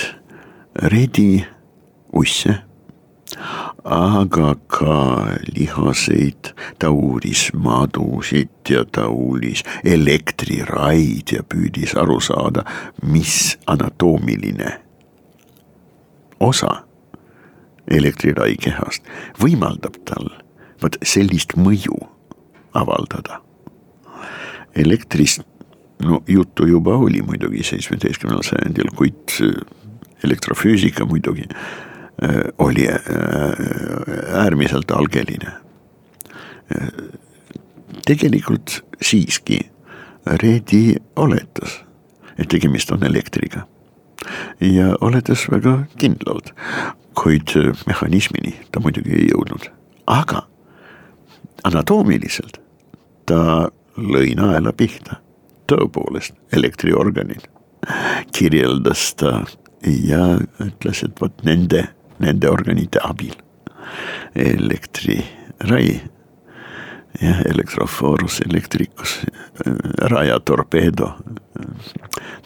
redi, 0.75 1.47
usse. 2.13 2.55
Aga 3.85 4.55
ka 4.67 5.27
lihaseid, 5.55 6.53
ta 6.79 6.91
uuris 6.91 7.53
madusid 7.55 8.69
ja 8.69 8.85
ta 8.85 9.07
uuris 9.09 9.63
elektriraid 9.85 11.33
ja 11.33 11.43
püüdis 11.43 11.95
aru 11.97 12.19
saada, 12.21 12.65
mis 13.03 13.57
anatoomiline 13.67 14.75
osa 16.41 16.83
elektrirai 17.91 18.57
kehast 18.61 19.07
võimaldab 19.41 19.97
tal 20.09 20.29
vot 20.83 20.97
sellist 21.05 21.57
mõju 21.57 21.97
avaldada. 22.77 23.41
Elektrist, 24.77 25.43
no 26.05 26.23
juttu 26.29 26.67
juba 26.67 26.97
oli 26.97 27.23
muidugi 27.23 27.65
seitsmeteistkümnendal 27.67 28.47
sajandil, 28.47 28.91
kuid 28.97 29.37
elektrofüüsika 30.25 31.07
muidugi 31.09 31.49
Äh, 32.23 32.53
oli 32.59 32.89
äh, 32.89 32.99
äärmiselt 34.35 34.91
algeline. 34.91 35.53
Äh, 36.77 36.89
tegelikult 38.07 38.85
siiski 39.03 39.71
Reedi 40.27 40.97
oletas, 41.17 41.81
et 42.39 42.49
tegemist 42.49 42.91
on 42.93 43.03
elektriga. 43.03 43.67
Ja 44.61 44.97
oletas 45.01 45.47
väga 45.51 45.79
kindlalt, 45.97 46.53
kuid 47.17 47.57
mehhanismini 47.87 48.53
ta 48.73 48.85
muidugi 48.85 49.17
ei 49.17 49.31
jõudnud, 49.31 49.71
aga 50.07 50.43
anatoomiliselt 51.65 52.61
ta 53.27 53.71
lõi 53.97 54.35
naela 54.39 54.73
pihta, 54.73 55.21
tõepoolest 55.71 56.35
elektriorganid 56.53 57.49
kirjeldas 58.37 59.15
ta 59.19 59.41
ja 59.87 60.37
ütles, 60.61 61.03
et 61.07 61.21
vot 61.21 61.43
nende 61.47 61.87
nende 62.21 62.51
organite 62.51 63.01
abil. 63.03 63.35
elektrirai, 64.35 66.01
jah, 67.21 67.41
elektrofoorus, 67.51 68.41
elektrikus, 68.47 69.17
raja 70.13 70.39
torpeedo, 70.41 71.09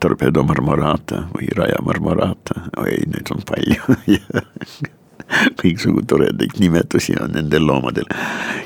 torpedo 0.01 0.45
marmorata 0.47 1.27
või 1.35 1.51
raja 1.57 1.83
marmorata, 1.85 2.63
oi 2.81 3.03
neid 3.13 3.33
on 3.35 3.45
palju 3.45 3.99
kõiksugu 5.61 6.07
toredaid 6.09 6.57
nimetusi 6.61 7.19
on 7.21 7.37
nendel 7.37 7.67
loomadel. 7.67 8.09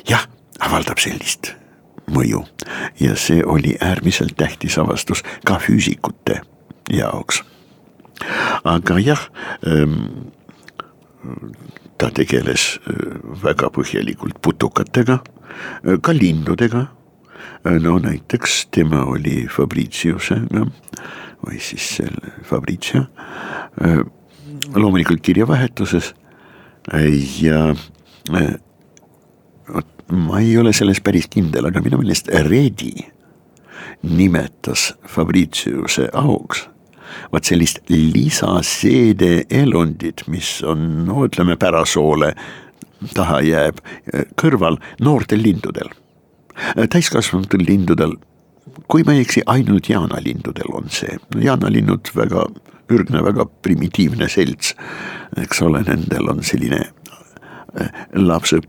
jah, 0.09 0.29
avaldab 0.61 1.03
sellist 1.03 1.55
mõju 2.13 2.45
ja 3.01 3.17
see 3.17 3.43
oli 3.45 3.77
äärmiselt 3.81 4.37
tähtis 4.37 4.79
avastus 4.79 5.23
ka 5.47 5.59
füüsikute 5.63 6.41
jaoks. 6.91 7.43
aga 8.65 8.99
jah 8.99 9.31
ähm,, 9.67 10.33
ta 11.99 12.11
tegeles 12.15 12.79
äh, 12.87 13.19
väga 13.43 13.71
põhjalikult 13.75 14.39
putukatega, 14.43 15.19
äh, 15.19 15.99
ka 16.03 16.15
linnudega. 16.15 16.87
Äh, 17.67 17.79
no 17.83 17.99
näiteks 18.03 18.69
tema 18.75 19.05
oli 19.11 19.47
Fabritiusega 19.51 20.67
või 21.39 21.61
siis 21.63 21.85
selle 22.01 22.33
Fabritia, 22.43 23.05
loomulikult 24.75 25.21
kirjavahetuses 25.23 26.09
ja 27.39 27.61
ma 30.13 30.41
ei 30.41 30.57
ole 30.59 30.73
selles 30.73 31.01
päris 31.05 31.29
kindel, 31.31 31.69
aga 31.69 31.83
minu 31.85 32.01
meelest 32.01 32.31
Redi 32.49 32.95
nimetas 34.03 34.93
Fabritiuse 35.07 36.09
auks 36.17 36.69
vaat 37.33 37.49
sellist 37.49 37.81
lisaseede 37.89 39.47
elundit, 39.51 40.27
mis 40.29 40.59
on, 40.67 41.07
no 41.09 41.25
ütleme, 41.27 41.57
pärasoole 41.61 42.33
taha 43.15 43.41
jääb 43.47 43.83
kõrval 44.41 44.79
noortel 45.01 45.43
lindudel. 45.43 45.91
täiskasvanutel 46.91 47.63
lindudel, 47.67 48.17
kui 48.91 49.05
ma 49.07 49.15
ei 49.15 49.23
eksi, 49.23 49.45
ainult 49.47 49.89
jaanalindudel 49.89 50.73
on 50.75 50.91
see, 50.91 51.19
jaanalinnud 51.39 52.11
väga 52.17 52.49
ürgne, 52.91 53.23
väga 53.25 53.47
primitiivne 53.63 54.29
selts, 54.33 54.75
eks 55.37 55.63
ole, 55.63 55.85
nendel 55.87 56.31
on 56.33 56.43
selline 56.43 56.81
äh, 56.83 57.93
lapse 58.17 58.61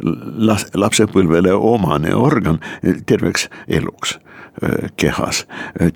las-, 0.00 0.68
lapsepõlvele 0.74 1.54
omane 1.54 2.14
organ 2.14 2.60
terveks 3.06 3.48
eluks 3.66 4.18
kehas. 4.96 5.42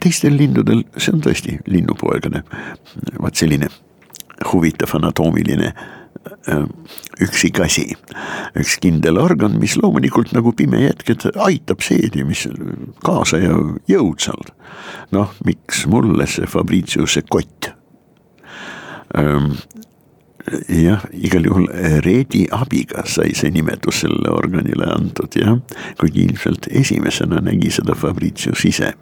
teistel 0.03 0.35
lindudel, 0.37 0.83
see 1.01 1.15
on 1.15 1.23
tõesti 1.25 1.55
linnupoegane, 1.65 2.43
vaat 3.17 3.41
selline 3.41 3.71
huvitav 4.51 4.93
anatoomiline 4.99 5.73
üksikasi, 7.25 7.87
üks 8.61 8.77
kindel 8.83 9.17
organ, 9.21 9.57
mis 9.61 9.77
loomulikult 9.81 10.35
nagu 10.37 10.53
pimejetked 10.57 11.31
aitab 11.41 11.81
seedimist 11.85 12.53
kaasa 13.05 13.41
ja 13.41 13.57
jõudsalt. 13.89 14.53
noh, 15.11 15.33
miks 15.45 15.87
mulle 15.91 16.27
see 16.29 16.47
Fabritiuse 16.47 17.23
kott 17.29 17.73
jah, 20.69 21.05
igal 21.13 21.45
juhul 21.45 21.69
eh, 21.75 21.99
Reedi 22.05 22.47
abiga 22.53 23.05
sai 23.09 23.35
see 23.37 23.51
nimetus 23.53 24.03
sellele 24.05 24.33
organile 24.33 24.89
antud 24.95 25.37
jah, 25.37 25.59
kuigi 26.01 26.25
ilmselt 26.29 26.69
esimesena 26.71 27.43
nägi 27.45 27.71
seda 27.75 27.95
Fabritius 27.95 28.65
ise. 28.65 28.93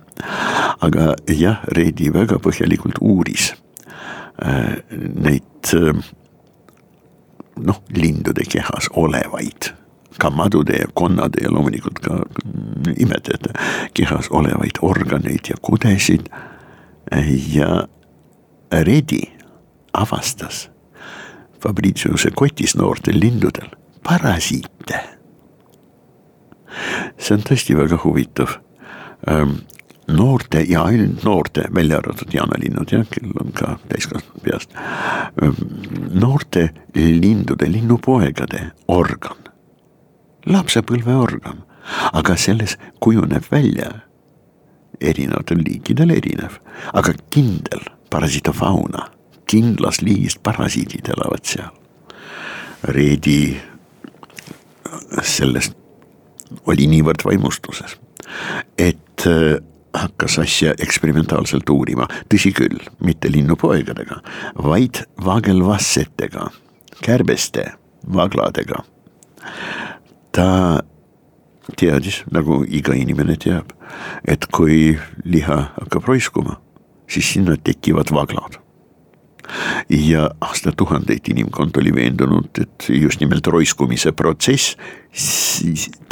aga 0.81 1.14
jah, 1.31 1.62
Reedi 1.77 2.11
väga 2.14 2.40
põhjalikult 2.42 2.98
uuris 3.01 3.53
äh, 4.42 4.79
neid 5.14 5.74
äh, 5.74 5.92
noh, 7.59 7.83
lindude 7.94 8.46
kehas 8.48 8.90
olevaid 8.94 9.72
ka 10.18 10.31
madude 10.35 10.81
ja 10.81 10.88
konnade 10.98 11.44
ja 11.44 11.51
loomulikult 11.55 12.01
ka 12.03 12.16
imetajate 12.98 13.53
kehas 13.94 14.27
olevaid 14.35 14.81
organeid 14.83 15.46
ja 15.51 15.57
kudesid. 15.62 16.27
ja 17.55 17.87
Redi 18.72 19.22
avastas 19.92 20.68
Fabritiuse 21.62 22.31
kotis 22.35 22.77
noortel 22.77 23.21
lindudel 23.21 23.68
parasiite. 24.07 25.01
see 27.18 27.35
on 27.35 27.42
tõesti 27.42 27.77
väga 27.77 27.99
huvitav. 28.05 28.59
Noorte 30.09 30.62
ja 30.68 30.87
ainult 30.88 31.25
noorte, 31.25 31.66
välja 31.75 31.99
arvatud 31.99 32.33
jaanalinnud 32.33 32.92
jah, 32.92 33.05
kellel 33.11 33.42
on 33.42 33.53
ka 33.53 33.75
täiskasvanud 33.90 34.42
peast. 34.44 34.73
noorte 36.14 36.71
lindude, 36.94 37.68
linnupoegade 37.68 38.71
organ, 38.88 39.51
lapsepõlveorgan, 40.47 41.61
aga 42.12 42.37
selles 42.37 42.79
kujuneb 43.01 43.44
välja. 43.53 43.90
Erinevatel 45.01 45.61
liikidel 45.62 46.11
erinev, 46.11 46.57
aga 46.92 47.12
kindel 47.31 47.85
parasitofauna, 48.11 49.05
kindlas 49.49 50.03
liigist 50.05 50.43
parasiidid 50.45 51.09
elavad 51.17 51.45
seal. 51.49 51.73
Reedi 52.95 53.57
sellest 55.25 55.75
oli 56.71 56.87
niivõrd 56.89 57.25
vaimustuses, 57.27 57.97
et 58.79 59.27
hakkas 59.99 60.39
asja 60.43 60.75
eksperimentaalselt 60.81 61.69
uurima, 61.73 62.07
tõsi 62.31 62.53
küll, 62.57 62.79
mitte 63.05 63.31
linnupoegadega, 63.33 64.21
vaid 64.63 65.03
vaagelvassetega, 65.25 66.51
kärbeste, 67.05 67.67
vagladega. 68.15 68.85
ta 70.33 70.81
teadis, 71.77 72.23
nagu 72.31 72.63
iga 72.65 72.95
inimene 72.95 73.37
teab, 73.37 73.73
et 74.25 74.47
kui 74.53 74.97
liha 75.25 75.59
hakkab 75.81 76.07
roiskuma, 76.09 76.61
siis 77.09 77.33
sinna 77.35 77.57
tekivad 77.57 78.13
vaglad 78.15 78.61
ja 79.89 80.29
aastatuhandeid 80.41 81.29
inimkond 81.33 81.77
oli 81.81 81.95
veendunud, 81.95 82.51
et 82.61 82.89
just 82.89 83.21
nimelt 83.21 83.47
roiskumise 83.47 84.13
protsess 84.13 84.77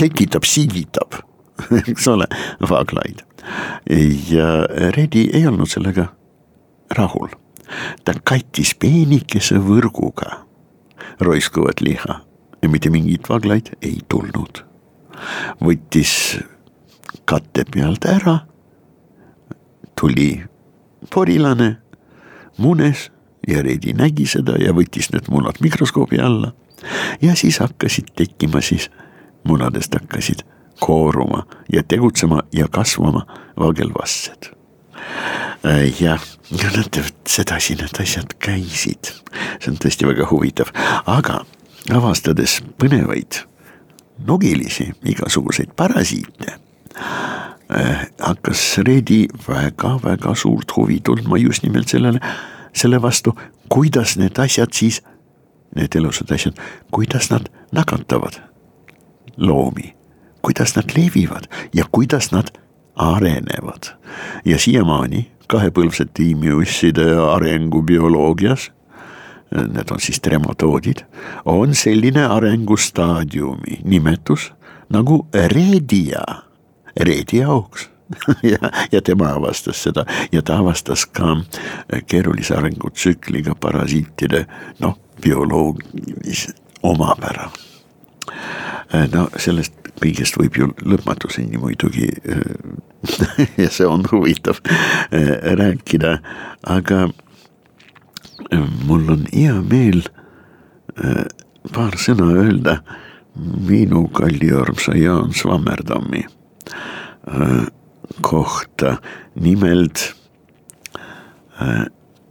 tekitab, 0.00 0.44
siigitab, 0.48 1.20
eks 1.90 2.08
ole, 2.08 2.28
vaglaid 2.70 3.24
ja 4.30 4.66
Redi 4.96 5.28
ei 5.32 5.46
olnud 5.46 5.70
sellega 5.70 6.08
rahul. 6.90 7.28
ta 8.04 8.14
kattis 8.24 8.74
peenikese 8.78 9.58
võrguga 9.58 10.46
roiskuvat 11.20 11.80
liha 11.80 12.20
ja 12.62 12.68
mitte 12.68 12.90
mingeid 12.90 13.28
vaglaid 13.28 13.72
ei 13.82 14.00
tulnud. 14.08 14.62
võttis 15.62 16.12
katte 17.24 17.64
pealt 17.64 18.04
ära, 18.04 18.38
tuli 20.00 20.44
porilane, 21.10 21.76
munes 22.58 23.10
ja 23.46 23.62
Reidi 23.62 23.92
nägi 23.92 24.26
seda 24.26 24.56
ja 24.60 24.74
võttis 24.76 25.10
need 25.12 25.30
munad 25.30 25.60
mikroskoobi 25.60 26.18
alla. 26.18 26.52
ja 27.22 27.34
siis 27.36 27.58
hakkasid 27.58 28.12
tekkima 28.16 28.60
siis, 28.60 28.90
munadest 29.44 29.94
hakkasid 29.94 30.42
kooruma 30.80 31.46
ja 31.72 31.82
tegutsema 31.82 32.42
ja 32.52 32.68
kasvama 32.68 33.26
vagelvassed. 33.58 34.52
Äh, 35.66 36.02
ja, 36.02 36.18
ja 36.50 36.70
nad, 36.76 37.12
sedasi 37.28 37.74
need 37.74 38.00
asjad 38.00 38.36
käisid, 38.38 39.12
see 39.60 39.72
on 39.72 39.78
tõesti 39.82 40.06
väga 40.08 40.28
huvitav, 40.30 40.70
aga 41.06 41.40
avastades 41.94 42.60
põnevaid 42.80 43.40
nogilisi, 44.26 44.90
igasuguseid 45.04 45.72
parasiite 45.76 46.52
äh, 46.52 48.06
hakkas 48.20 48.78
Reedi 48.86 49.26
väga-väga 49.48 50.34
suurt 50.34 50.76
huvi 50.76 51.00
tundma 51.04 51.40
just 51.40 51.64
nimelt 51.66 51.88
sellele, 51.92 52.20
selle 52.76 53.00
vastu, 53.02 53.32
kuidas 53.72 54.16
need 54.20 54.38
asjad 54.38 54.72
siis, 54.76 55.02
need 55.76 55.96
elusad 55.96 56.32
asjad, 56.32 56.60
kuidas 56.92 57.30
nad 57.32 57.48
nakatavad 57.72 58.40
loomi 59.36 59.96
kuidas 60.46 60.76
nad 60.76 60.84
levivad 60.96 61.44
ja 61.74 61.84
kuidas 61.92 62.32
nad 62.32 62.46
arenevad. 62.96 63.82
ja 64.44 64.58
siiamaani 64.58 65.30
kahepõlvsete 65.46 66.10
tiimiusside 66.14 67.06
arengubioloogias, 67.34 68.70
need 69.50 69.90
on 69.90 70.00
siis 70.00 70.20
trematoodid, 70.22 71.02
on 71.44 71.74
selline 71.74 72.24
arengustaadiumi 72.26 73.80
nimetus 73.84 74.52
nagu 74.90 75.26
reedia, 75.34 76.24
reediaauks 77.00 77.90
ja, 78.52 78.70
ja 78.92 79.02
tema 79.02 79.32
avastas 79.34 79.82
seda. 79.82 80.06
Ja 80.32 80.42
ta 80.42 80.58
avastas 80.58 81.06
ka 81.06 81.36
keerulise 82.06 82.56
arengutsükliga 82.56 83.54
parasiitide 83.60 84.46
noh, 84.80 84.98
bioloogilise 85.22 86.54
omapära. 86.82 87.50
no 89.12 89.28
sellest 89.36 89.86
kõigest 90.00 90.36
võib 90.38 90.58
ju 90.58 90.68
lõpmatuseni 90.84 91.60
muidugi 91.60 92.08
äh, 92.28 93.46
ja 93.62 93.70
see 93.72 93.88
on 93.88 94.04
huvitav 94.10 94.60
äh, 94.66 95.32
rääkida, 95.58 96.18
aga 96.62 97.06
äh, 97.08 98.66
mul 98.86 99.08
on 99.16 99.26
hea 99.32 99.58
meel 99.62 100.04
paar 101.74 101.98
sõna 102.00 102.30
öelda. 102.40 102.78
Minu 103.36 104.06
kalli 104.16 104.48
armsa 104.56 104.94
Jaan 104.96 105.34
Svammerdammi 105.36 106.22
kohta, 108.20 108.96
nimelt 109.34 110.14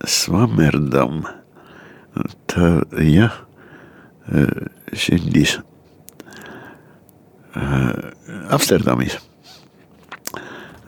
Svammerdam, 0.06 1.24
ta 2.48 2.82
jah, 3.02 3.34
sündis 4.94 5.60
Äh, 7.56 8.12
Amsterdamis. 8.50 9.18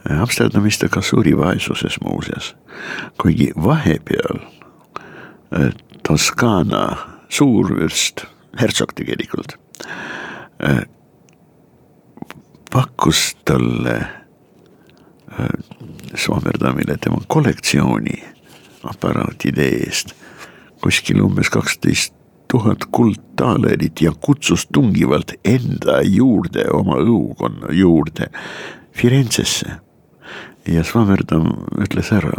Äh, 0.10 0.20
Amsterdamis 0.20 0.80
ta 0.80 0.90
ka 0.92 1.02
suri 1.02 1.32
vaesuses 1.38 2.00
muuseas, 2.04 2.56
kuigi 3.18 3.54
vahepeal 3.56 4.42
äh, 5.56 5.72
Toskaana 6.04 6.98
suurvürst, 7.30 8.26
hertsog 8.60 8.94
tegelikult, 8.96 9.58
pakkus 12.72 13.36
talle 13.46 13.98
Soomerdamile 16.17 16.97
tema 17.02 17.19
kollektsiooni 17.28 18.23
aparaatide 18.88 19.67
eest 19.82 20.15
kuskil 20.82 21.21
umbes 21.21 21.50
kaksteist 21.50 22.13
tuhat 22.47 22.86
kuldtaalerit 22.91 24.02
ja 24.02 24.12
kutsus 24.21 24.67
tungivalt 24.71 25.34
enda 25.45 26.00
juurde, 26.04 26.67
oma 26.73 27.00
õukonna 27.04 27.73
juurde, 27.76 28.32
Firenzesse. 28.97 29.78
ja 30.67 30.84
Swammerdam 30.84 31.45
ütles 31.80 32.10
ära, 32.12 32.34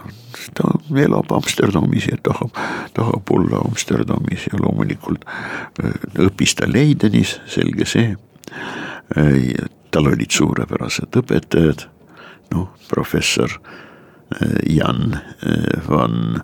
ta 0.54 0.68
elab 1.00 1.30
Amsterdamis 1.32 2.10
ja 2.10 2.18
tahab, 2.22 2.56
tahab 2.94 3.30
olla 3.32 3.62
Amsterdamis 3.64 4.48
ja 4.50 4.58
loomulikult 4.60 5.24
äh, 5.24 5.94
õppis 6.26 6.56
ta 6.58 6.68
Leidenis, 6.68 7.38
selge 7.48 7.86
see. 7.88 8.16
Äh, 9.16 9.54
tal 9.90 10.10
olid 10.12 10.34
suurepärased 10.34 11.16
õpetajad, 11.22 11.86
noh, 12.54 12.68
professor 12.88 13.50
äh, 13.50 14.48
Jan 14.66 15.18
van 15.88 16.42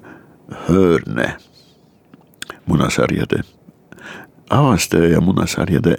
Höörne 0.66 1.36
munasarjade 2.64 3.42
avastaja 4.50 5.08
ja 5.08 5.20
munasarjade 5.20 5.96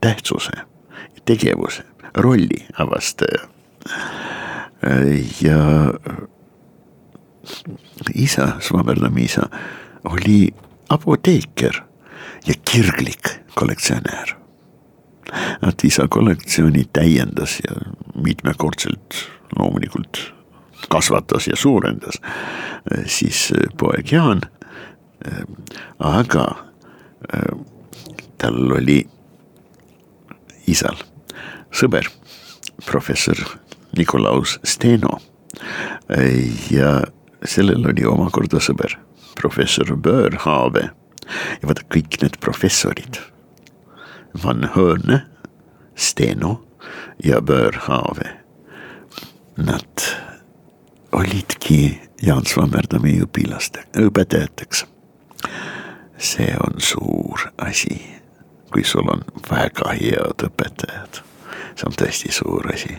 tähtsuse, 0.00 0.52
tegevuse, 1.24 1.82
rolli 2.14 2.66
avastaja. 2.78 3.48
ja 5.40 5.94
isa, 8.14 8.52
Svaberdaami 8.60 9.22
isa 9.22 9.42
oli 10.04 10.54
apoteeker 10.88 11.82
ja 12.46 12.54
kirglik 12.72 13.28
kollektsionäär. 13.54 14.36
et 15.68 15.84
isa 15.84 16.08
kollektsiooni 16.08 16.84
täiendas 16.92 17.60
ja 17.68 17.74
mitmekordselt 18.24 19.14
loomulikult 19.58 20.20
kasvatas 20.92 21.48
ja 21.48 21.56
suurendas 21.56 22.20
siis 23.06 23.48
poeg 23.80 24.12
Jaan. 24.12 24.42
aga 25.98 26.44
tal 28.38 28.72
oli 28.76 28.98
isal 30.66 30.98
sõber, 31.74 32.08
professor 32.86 33.38
Nikolaus 33.96 34.58
Steno. 34.64 35.20
ja 36.70 37.02
sellel 37.44 37.86
oli 37.86 38.04
omakorda 38.08 38.60
sõber, 38.60 38.96
professor 39.38 39.94
Börhave, 39.96 40.90
ja 41.60 41.68
vaata 41.68 41.84
kõik 41.92 42.18
need 42.22 42.38
professorid, 42.42 43.20
Van 44.42 44.66
Höörne, 44.74 45.22
Steno 45.94 46.64
ja 47.22 47.40
Börhave, 47.40 48.43
nad 49.56 50.06
olidki 51.12 52.00
Jaan 52.22 52.46
Svammerdami 52.46 53.20
õpilaste, 53.22 53.84
õpetajateks. 53.98 54.86
see 56.18 56.54
on 56.56 56.80
suur 56.80 57.50
asi, 57.58 58.00
kui 58.72 58.84
sul 58.84 59.08
on 59.10 59.24
väga 59.50 59.92
head 59.98 60.46
õpetajad, 60.46 61.20
see 61.74 61.86
on 61.86 61.96
tõesti 61.98 62.32
suur 62.32 62.70
asi. 62.74 62.96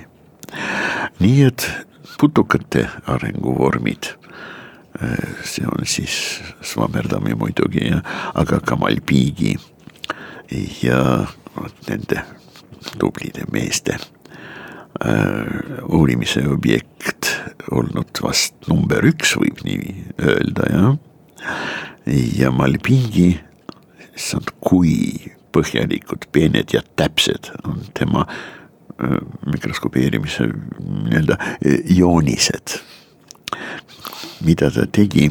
nii 1.19 1.41
et 1.43 1.69
putukate 2.19 2.87
arenguvormid 3.07 4.13
see 5.43 5.67
on 5.67 5.85
siis 5.85 6.41
Svammerdami 6.61 7.35
muidugi 7.35 7.91
aga 8.33 8.59
ka 8.59 8.75
Malbigi 8.75 9.55
ja 10.83 11.27
nende 11.89 12.23
tublide 12.99 13.43
meeste 13.51 13.97
äh, 13.99 14.14
uurimise 14.95 16.45
objekt 16.47 17.31
olnud 17.71 18.21
vast 18.23 18.55
number 18.69 19.03
üks, 19.03 19.35
võib 19.35 19.59
nii 19.65 20.05
öelda, 20.23 20.69
jah. 20.71 20.95
ja 22.39 22.51
Malbigi, 22.55 23.33
issand, 24.15 24.53
kui 24.63 24.95
põhjalikud, 25.55 26.29
peened 26.31 26.71
ja 26.75 26.83
täpsed 26.95 27.51
on 27.63 27.83
tema 27.97 28.23
äh, 28.23 29.19
mikroskopeerimise 29.51 30.47
nii-öelda 30.53 31.39
äh, 31.43 31.81
joonised 31.97 32.79
mida 34.45 34.69
ta 34.71 34.85
tegi. 34.91 35.29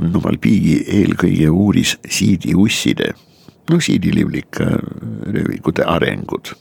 No 0.00 0.22
Malbigi 0.24 0.78
eelkõige 1.02 1.50
uuris 1.52 1.96
siidiusside, 2.08 3.10
no 3.70 3.80
siidilivlika 3.82 4.68
röövikute 5.34 5.84
arengud. 5.84 6.54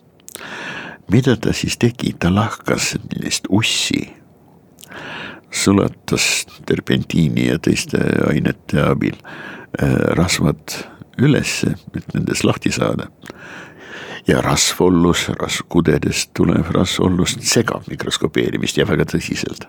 Mida 1.11 1.35
ta 1.37 1.53
siis 1.53 1.77
tegi, 1.77 2.15
ta 2.19 2.31
lahkas 2.33 2.93
sellist 2.95 3.49
ussi, 3.49 4.01
sulatas 5.51 6.45
terpentiini 6.65 7.47
ja 7.49 7.59
teiste 7.59 8.01
ainete 8.29 8.81
abil 8.83 9.15
ehm, 9.15 10.01
rasvad 10.19 10.79
ülesse, 11.21 11.75
et 11.95 12.13
nendest 12.13 12.43
lahti 12.43 12.71
saada. 12.75 13.07
Ja 14.27 14.41
rasvollus, 14.41 15.27
rasvkudedest 15.39 16.31
tulev 16.33 16.71
rasvollus 16.73 17.37
segab 17.45 17.85
mikroskopeerimist 17.87 18.77
ja 18.77 18.87
väga 18.89 19.05
tõsiselt. 19.13 19.67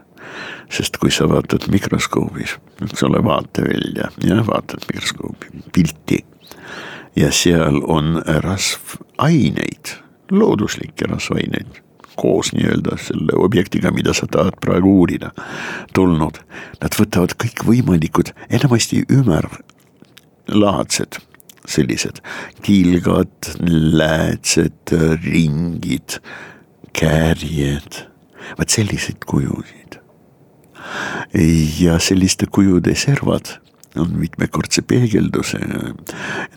sest 0.71 0.97
kui 0.99 1.11
sa 1.15 1.29
vaatad 1.31 1.69
mikroskoobis, 1.71 2.57
eks 2.83 3.03
ole, 3.07 3.21
vaatevälja 3.25 4.09
ja 4.27 4.41
vaatad 4.47 4.83
mikroskoobi 4.89 5.63
pilti. 5.73 6.25
Ja 7.17 7.31
seal 7.33 7.79
on 7.87 8.23
rasvaineid, 8.27 9.95
looduslikke 10.31 11.05
rasvaineid 11.11 11.83
koos 12.17 12.53
nii-öelda 12.57 12.97
selle 12.97 13.33
objektiga, 13.37 13.91
mida 13.93 14.15
sa 14.17 14.25
tahad 14.31 14.57
praegu 14.65 14.89
uurida, 15.03 15.31
tulnud. 15.95 16.39
Nad 16.81 16.97
võtavad 16.97 17.35
kõikvõimalikud, 17.43 18.33
enamasti 18.49 19.05
ümarlaadsed 19.13 21.21
sellised 21.69 22.23
kilgad, 22.65 23.53
läätsed, 23.69 24.95
ringid, 25.25 26.19
käärijad, 26.97 28.07
vaat 28.59 28.71
selliseid 28.71 29.27
kujusid. 29.27 30.01
ja 31.81 31.99
selliste 31.99 32.47
kujude 32.47 32.95
servad 32.95 33.59
on 33.99 34.13
mitmekordse 34.21 34.83
peegeldusega, 34.83 35.93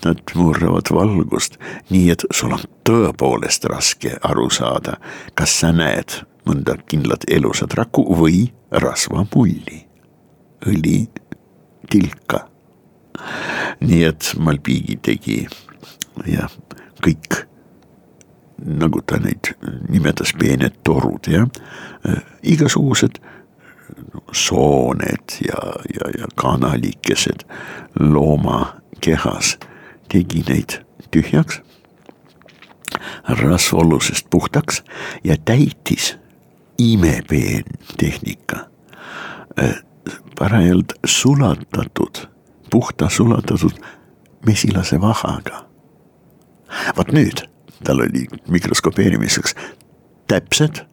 nad 0.06 0.34
murravad 0.36 0.92
valgust, 0.94 1.58
nii 1.90 2.10
et 2.14 2.26
sul 2.36 2.54
on 2.56 2.66
tõepoolest 2.88 3.68
raske 3.72 4.16
aru 4.30 4.50
saada, 4.54 4.98
kas 5.38 5.60
sa 5.62 5.72
näed 5.76 6.22
mõnda 6.50 6.78
kindlat 6.90 7.28
elusat 7.30 7.76
raku 7.78 8.06
või 8.18 8.48
rasvamulli, 8.72 9.84
õli, 10.70 11.00
tilka. 11.90 12.46
Nii 13.82 14.04
et 14.08 14.34
Malbigi 14.40 14.98
tegi 15.04 15.40
jah, 16.30 16.52
kõik 17.04 17.44
nagu 18.60 19.02
ta 19.08 19.20
neid 19.24 19.54
nimetas, 19.90 20.34
peened 20.40 20.82
torud 20.88 21.30
jah, 21.32 21.48
igasugused 22.44 23.20
sooned 24.32 25.40
ja, 25.48 25.62
ja, 25.94 26.10
ja 26.20 26.28
kanalikesed 26.36 27.46
looma 28.00 28.74
kehas, 29.02 29.58
tegi 30.12 30.44
neid 30.48 30.80
tühjaks, 31.12 31.62
rasvollusest 33.30 34.30
puhtaks 34.30 34.84
ja 35.24 35.36
täitis 35.46 36.18
imepeen 36.78 37.64
tehnika 37.98 38.70
parajalt 40.40 40.94
sulatatud 41.06 42.28
puhta 42.70 43.10
sulatatud 43.10 43.72
mesilase 44.46 45.02
vahaga. 45.02 45.66
vot 46.98 47.12
nüüd 47.12 47.48
tal 47.84 48.00
oli 48.00 48.28
mikroskopeerimiseks 48.48 49.56
täpsed, 50.28 50.86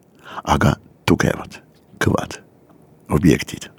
aga 0.44 0.76
tugevad, 1.06 1.60
kõvad 2.04 2.45
objektid 3.08 3.70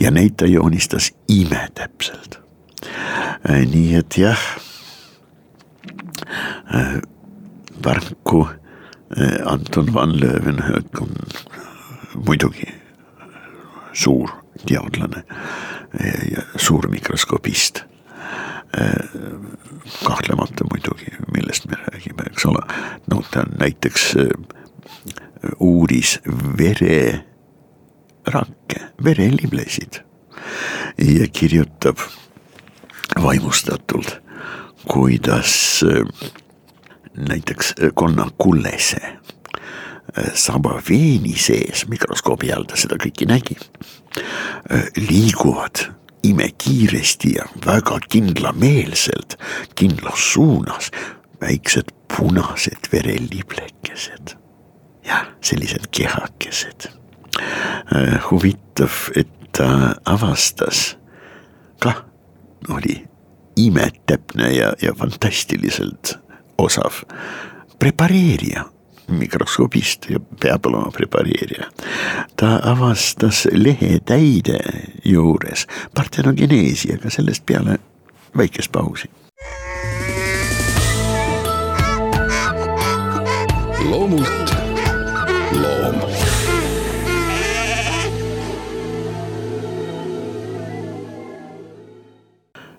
ja 0.00 0.10
neid 0.10 0.36
ta 0.36 0.46
joonistas 0.46 1.12
imetäpselt. 1.28 2.40
Äh, 3.50 3.64
nii 3.66 3.94
et 3.98 4.18
jah, 4.18 4.40
Varku 7.84 8.46
äh, 8.46 9.24
äh, 9.24 9.46
Anton 9.46 9.94
van 9.94 10.20
Leeuwenhoek 10.20 11.00
on 11.00 11.10
muidugi 12.26 12.68
suur 13.92 14.30
teadlane 14.66 15.24
ja 16.32 16.42
suurmikroskopist. 16.56 17.84
kahtlemata 20.04 20.64
muidugi, 20.70 21.12
millest 21.34 21.66
me 21.68 21.76
räägime, 21.76 22.22
eks 22.30 22.46
ole, 22.46 22.62
no 23.10 23.22
ta 23.30 23.44
näiteks 23.58 24.14
uuris 25.60 26.20
vererakke, 28.26 28.80
vereliblesid 29.04 30.02
ja 30.98 31.28
kirjutab 31.32 31.98
vaimustatult, 33.22 34.20
kuidas 34.86 35.84
näiteks 37.16 37.74
konnakullese 37.94 39.18
saba 40.34 40.82
veeni 40.88 41.36
sees, 41.38 41.86
mikroskoobi 41.88 42.52
all 42.52 42.66
ta 42.68 42.76
seda 42.76 42.98
kõike 43.00 43.26
nägi, 43.28 43.56
liiguvad 44.98 45.86
imekiiresti 46.26 47.34
ja 47.38 47.46
väga 47.66 47.98
kindlameelselt 48.08 49.38
kindlas 49.78 50.32
suunas 50.32 50.90
väiksed 51.40 51.94
punased 52.16 52.90
vereliblekesed. 52.92 54.36
jah, 55.04 55.26
sellised 55.40 55.88
kehakesed. 55.90 57.01
Huvitav, 58.30 58.90
et 59.16 59.28
ta 59.52 59.94
avastas, 60.04 60.96
kah 61.82 62.04
oli 62.68 63.04
imetäpne 63.56 64.52
ja, 64.52 64.72
ja 64.82 64.94
fantastiliselt 64.94 66.16
osav 66.58 67.02
prepareerija 67.78 68.64
mikroskoobist 69.08 70.06
ja 70.10 70.20
peab 70.40 70.66
olema 70.66 70.90
prepareerija. 70.90 71.66
ta 72.36 72.60
avastas 72.62 73.48
lehetäide 73.52 74.58
juures 75.04 75.66
partenogeneesi, 75.94 76.94
aga 76.94 77.10
sellest 77.10 77.46
peale 77.46 77.78
väikest 78.36 78.72
pausi. 78.72 79.10
loomult 83.90 84.54
loom. 85.52 86.31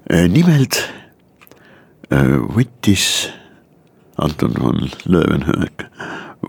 Nimelt 0.10 0.82
äh, 2.12 2.36
võttis 2.56 3.30
Anton 4.22 4.54
von 4.60 4.90
Leeuwenhoek 5.06 5.86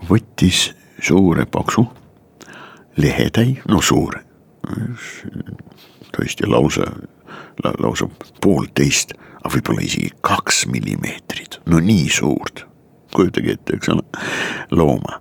võttis 0.09 0.69
suure 1.01 1.45
paksu 1.45 1.85
lehetäi, 2.97 3.57
no 3.67 3.81
suure, 3.83 4.21
tõesti 6.15 6.47
lausa, 6.47 6.87
lausa 7.63 8.07
poolteist, 8.43 9.15
aga 9.41 9.53
võib-olla 9.57 9.83
isegi 9.83 10.13
kaks 10.25 10.65
millimeetrit, 10.71 11.59
no 11.69 11.81
nii 11.83 12.07
suurt, 12.11 12.65
kujutage 13.15 13.57
ette, 13.57 13.75
eks 13.75 13.91
ole, 13.91 14.05
looma. 14.71 15.19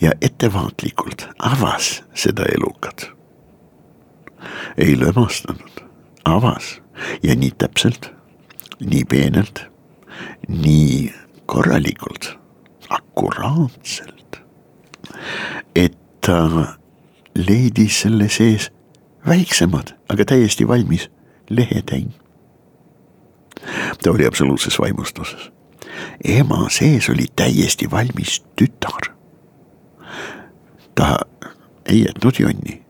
Ja 0.00 0.12
ettevaatlikult 0.24 1.26
avas 1.44 2.00
seda 2.16 2.46
elukat. 2.52 3.10
ei 4.76 4.96
lömastanud, 5.00 5.85
avas 6.26 6.80
ja 7.22 7.36
nii 7.36 7.52
täpselt 7.58 8.16
nii 8.80 9.04
peenelt, 9.04 9.60
nii 10.48 11.14
korralikult, 11.46 12.38
akuraatselt, 12.88 14.40
et 15.74 15.96
ta 16.20 16.74
leidis 17.36 18.00
selle 18.04 18.28
sees 18.32 18.70
väiksemad, 19.26 19.94
aga 20.08 20.24
täiesti 20.24 20.68
valmis 20.68 21.10
lehetäin. 21.50 22.14
ta 24.02 24.10
oli 24.10 24.26
absoluutses 24.26 24.78
vaimustuses. 24.78 25.52
ema 26.24 26.68
sees 26.68 27.08
oli 27.10 27.26
täiesti 27.36 27.90
valmis 27.90 28.44
tütar. 28.60 29.14
ta 30.94 31.18
ei 31.86 32.04
jätnud 32.04 32.34
jonni. 32.38 32.82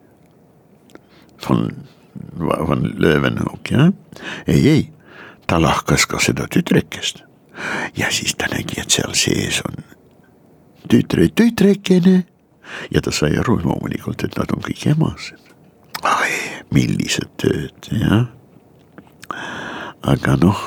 von, 1.48 1.88
von 2.38 2.84
Löwenhoek 2.98 3.70
jah, 3.70 3.92
ei, 4.46 4.68
ei, 4.68 4.92
ta 5.46 5.60
lahkas 5.62 6.06
ka 6.06 6.20
seda 6.22 6.46
tütrekest. 6.50 7.22
ja 7.96 8.10
siis 8.10 8.34
ta 8.36 8.48
nägi, 8.52 8.80
et 8.80 8.90
seal 8.90 9.14
sees 9.16 9.62
on 9.64 9.84
tütre 10.90 11.28
tütrekene 11.28 12.24
ja 12.90 13.02
ta 13.02 13.12
sai 13.12 13.36
aru 13.40 13.58
loomulikult, 13.62 14.24
et 14.24 14.36
nad 14.38 14.52
on 14.52 14.62
kõik 14.64 14.86
emased. 14.92 15.52
ai, 16.02 16.32
millised 16.70 17.30
tööd, 17.40 17.90
jah. 17.90 18.28
aga 20.02 20.36
noh 20.36 20.60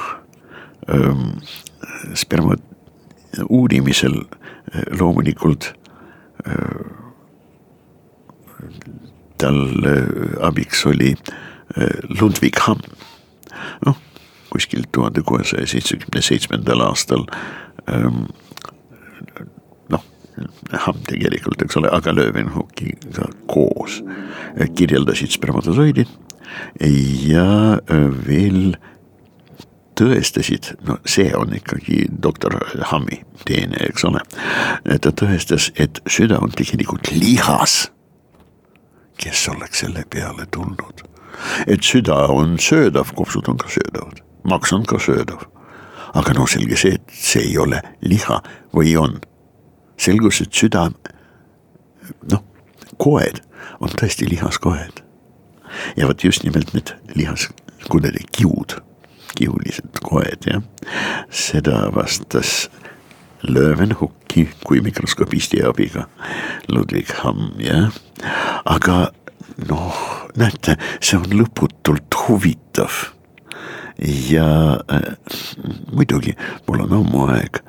ähm,, 0.90 1.40
sperma 2.16 2.58
uurimisel 3.48 4.24
äh, 4.74 4.84
loomulikult 5.00 5.74
äh, 6.46 7.00
tal 9.40 9.64
äh, 9.88 10.04
abiks 10.46 10.86
oli 10.90 11.16
Ludwig 12.20 12.58
Hamm. 12.66 12.82
noh, 13.86 13.98
kuskil 14.50 14.88
tuhande 14.92 15.22
kuuesaja 15.22 15.68
seitsmekümne 15.70 16.24
seitsmendal 16.26 16.82
aastal 16.82 17.28
ähm, 17.86 18.26
Hamm 20.72 21.02
tegelikult, 21.08 21.62
eks 21.66 21.78
ole, 21.80 21.90
aga 21.92 22.14
Löwenhockiga 22.16 23.26
koos 23.50 24.00
kirjeldasid 24.78 25.34
spermatosoidid 25.34 26.12
ja 27.28 27.80
veel 28.28 28.78
tõestasid, 30.00 30.74
no 30.88 30.96
see 31.10 31.28
on 31.36 31.52
ikkagi 31.58 32.06
doktor 32.24 32.56
Hammi 32.92 33.20
teene, 33.46 33.82
eks 33.90 34.06
ole. 34.08 34.22
ta 35.04 35.12
tõestas, 35.12 35.70
et 35.76 36.00
süda 36.08 36.40
on 36.40 36.54
tegelikult 36.56 37.12
lihas. 37.12 37.90
Kes 39.20 39.48
oleks 39.52 39.84
selle 39.84 40.06
peale 40.10 40.46
tulnud, 40.54 41.04
et 41.68 41.84
süda 41.84 42.16
on 42.34 42.58
söödav, 42.60 43.14
kopsud 43.16 43.48
on 43.52 43.60
ka 43.60 43.70
söödavad, 43.72 44.22
maks 44.48 44.74
on 44.74 44.86
ka 44.86 45.00
söödav. 45.00 45.46
aga 46.18 46.34
noh, 46.34 46.48
selge 46.50 46.78
see, 46.80 46.96
et 46.98 47.12
see 47.14 47.44
ei 47.52 47.58
ole 47.62 47.84
liha 48.02 48.40
või 48.74 48.96
on 48.98 49.20
selgus, 50.02 50.40
et 50.42 50.54
süda, 50.58 50.88
noh, 52.32 52.42
koed 52.98 53.44
on 53.80 53.94
tõesti 53.94 54.30
lihaskoed. 54.30 55.04
ja 55.98 56.08
vot 56.08 56.24
just 56.24 56.44
nimelt 56.44 56.74
need 56.74 56.96
lihaskudede 57.16 58.26
kiud, 58.32 58.80
kihulised 59.38 60.02
koed 60.04 60.50
jah, 60.50 60.64
seda 61.30 61.88
vastas 61.96 62.70
Löwenhucki 63.40 64.50
kui 64.68 64.82
mikroskopisti 64.84 65.62
abiga 65.64 66.10
Ludwig 66.68 67.14
Hamm 67.22 67.54
jah, 67.64 67.94
aga 68.66 69.12
noh, 69.70 70.02
näete, 70.38 70.78
see 71.02 71.18
on 71.20 71.32
lõputult 71.34 72.16
huvitav 72.28 73.06
ja 74.30 74.80
äh, 74.92 75.14
muidugi 75.92 76.36
mul 76.68 76.86
on 76.86 76.94
ammu 77.02 77.26
aeg 77.34 77.62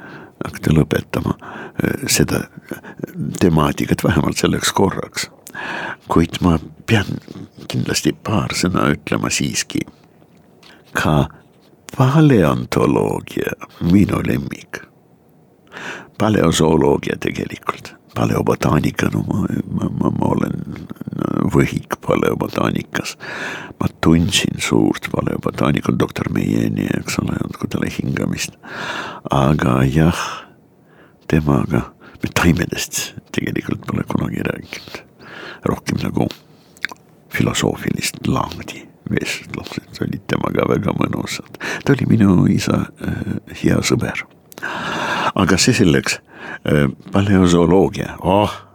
hakata 0.45 0.75
lõpetama 0.75 1.35
äh, 1.37 2.07
seda 2.07 2.45
temaatikat 3.41 4.05
vähemalt 4.05 4.39
selleks 4.39 4.73
korraks. 4.73 5.31
kuid 6.09 6.39
ma 6.41 6.59
pean 6.87 7.19
kindlasti 7.69 8.13
paar 8.13 8.55
sõna 8.55 8.87
ütlema 8.95 9.31
siiski. 9.31 9.81
ka 10.93 11.29
paleontoloogia, 11.97 13.53
minu 13.93 14.23
lemmik. 14.27 14.83
paleozooloogia 16.19 17.17
tegelikult, 17.21 17.95
paleobotaanika, 18.15 19.11
no 19.15 19.23
ma, 19.29 19.45
ma, 19.71 19.89
ma, 19.89 20.11
ma 20.11 20.33
olen 20.35 20.57
võhik 21.55 21.99
paleobotaanikas. 22.07 23.17
ma 23.81 23.89
tundsin 24.01 24.61
suurt 24.61 25.11
paleobotaanikut, 25.13 25.99
doktor 25.99 26.31
Meieni, 26.33 26.89
eks 26.99 27.19
ole, 27.23 27.37
andku 27.45 27.69
talle 27.69 27.91
hingamist. 27.91 28.57
aga 29.31 29.81
jah, 29.85 30.21
temaga, 31.29 31.91
me 32.23 32.35
taimedest 32.35 33.03
tegelikult 33.33 33.87
pole 33.87 34.05
kunagi 34.09 34.45
rääkinud. 34.47 35.03
rohkem 35.65 36.01
nagu 36.03 36.29
filosoofilist 37.31 38.27
laadi 38.27 38.89
vestlused 39.11 40.03
olid 40.03 40.23
temaga 40.31 40.67
väga 40.71 40.95
mõnusad. 40.99 41.59
ta 41.85 41.95
oli 41.95 42.07
minu 42.11 42.47
isa 42.51 42.85
äh, 43.03 43.41
hea 43.63 43.81
sõber. 43.83 44.27
Aga 45.35 45.59
see 45.59 45.77
selleks 45.77 46.19
äh,, 46.65 46.89
paleozooloogia, 47.13 48.17
oh 48.21 48.71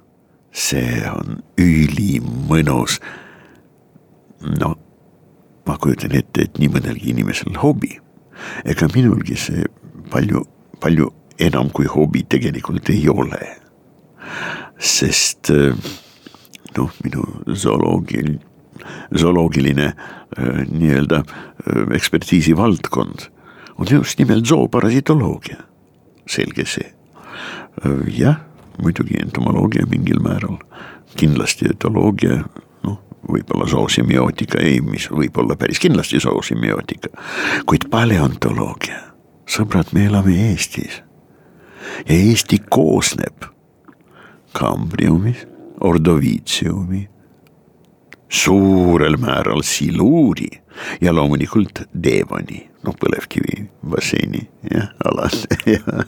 see 0.56 1.04
on 1.12 1.42
ülimõnus. 1.60 3.00
no 4.60 4.76
ma 5.66 5.78
kujutan 5.82 6.16
ette, 6.16 6.46
et 6.46 6.60
nii 6.62 6.72
mõnelgi 6.72 7.12
inimesel 7.12 7.58
hobi. 7.60 7.98
ega 8.66 8.88
minulgi 8.94 9.36
see 9.40 9.66
palju, 10.12 10.46
palju 10.80 11.12
enam 11.40 11.70
kui 11.70 11.88
hobi 11.92 12.24
tegelikult 12.24 12.90
ei 12.90 13.08
ole. 13.10 13.42
sest 14.80 15.52
noh, 16.76 16.92
minu 17.04 17.24
zooloogil, 17.52 18.36
zooloogiline 19.16 19.94
nii-öelda 20.72 21.24
ekspertiisi 21.96 22.56
valdkond 22.58 23.30
on 23.76 23.88
just 23.92 24.20
nimelt 24.20 24.48
zooparasitoloogia, 24.48 25.58
selge 26.28 26.66
see. 26.66 26.92
jah 28.18 28.42
muidugi 28.82 29.20
entomoloogia 29.22 29.86
mingil 29.90 30.20
määral, 30.24 30.58
kindlasti 31.18 31.70
etoloogia, 31.72 32.42
noh, 32.84 33.00
võib-olla 33.30 33.68
zoosemiootika, 33.70 34.60
ei, 34.62 34.82
mis 34.84 35.08
võib-olla 35.12 35.58
päris 35.60 35.80
kindlasti 35.84 36.20
zoosemiootika, 36.24 37.12
kuid 37.70 37.88
paleontoloogia, 37.92 39.00
sõbrad, 39.50 39.94
me 39.94 40.08
elame 40.10 40.38
Eestis. 40.50 41.02
ja 42.06 42.16
Eesti 42.16 42.60
koosneb 42.70 43.46
kambriumist, 44.56 45.48
ordoviitsiumi, 45.82 47.10
suurel 48.36 49.18
määral 49.22 49.64
siluuri 49.64 50.50
ja 51.02 51.14
loomulikult 51.16 51.86
Devoni, 52.04 52.62
noh 52.84 52.96
põlevkivi 53.00 53.64
basseini 53.88 54.44
jah, 54.72 54.92
alad 55.08 55.46
ja 55.76 56.02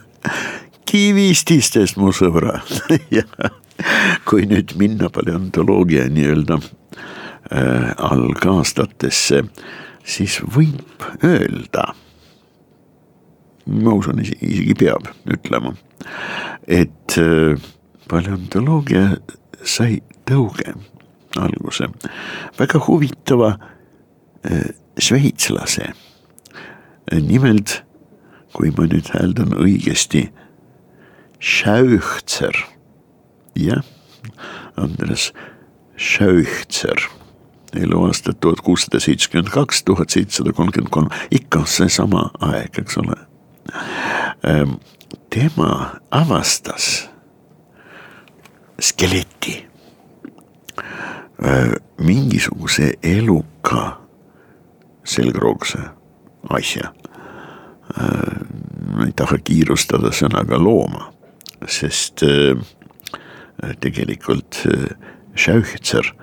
kivististest, 0.88 2.00
mu 2.00 2.12
sõbrad 2.16 2.72
ja 3.18 3.24
kui 4.28 4.48
nüüd 4.50 4.74
minna 4.80 5.12
paleontoloogia 5.14 6.08
nii-öelda 6.12 6.60
äh, 6.60 7.94
algaastatesse, 8.10 9.44
siis 10.08 10.40
võib 10.42 11.06
öelda, 11.24 11.92
ma 13.68 13.96
usun, 13.96 14.24
isegi 14.24 14.76
peab 14.80 15.12
ütlema, 15.30 15.76
et 16.68 17.20
äh, 17.22 17.56
paleontoloogia 18.10 19.10
sai 19.64 20.02
tõuge 20.28 20.76
alguse. 21.36 21.90
Väga 22.60 22.80
huvitava 22.88 23.58
äh, 24.44 24.74
šveitslase. 25.00 25.94
nimelt, 27.12 27.84
kui 28.52 28.68
ma 28.76 28.84
nüüd 28.84 29.08
hääldan 29.14 29.54
õigesti 29.56 30.26
Scheuchzer, 31.40 32.58
jah, 33.56 33.84
Andres 34.76 35.32
Scheuchzer, 35.96 37.00
eluaastad 37.74 38.42
tuhat 38.42 38.60
kuussada 38.66 39.00
seitsekümmend 39.00 39.54
kaks, 39.54 39.84
tuhat 39.84 40.10
seitsesada 40.10 40.52
kolmkümmend 40.52 40.92
kolm, 40.92 41.10
ikka 41.32 41.64
seesama 41.66 42.30
aeg, 42.44 42.82
eks 42.82 42.98
ole. 42.98 43.18
Ehm, 44.44 44.78
tema 45.30 46.02
avastas 46.12 47.08
skeleti, 48.82 49.67
mingisuguse 52.02 52.96
eluka 53.06 54.00
selgroogse 55.06 55.84
asja. 56.50 56.90
Ehm, 57.94 58.48
ma 58.98 59.06
ei 59.06 59.14
taha 59.16 59.38
kiirustada 59.46 60.10
sõnaga 60.16 60.58
looma 60.58 61.12
sest 61.66 62.24
äh, 62.24 62.58
tegelikult 63.80 64.66
äh, 64.66 64.96
Scheuchzer 65.36 66.14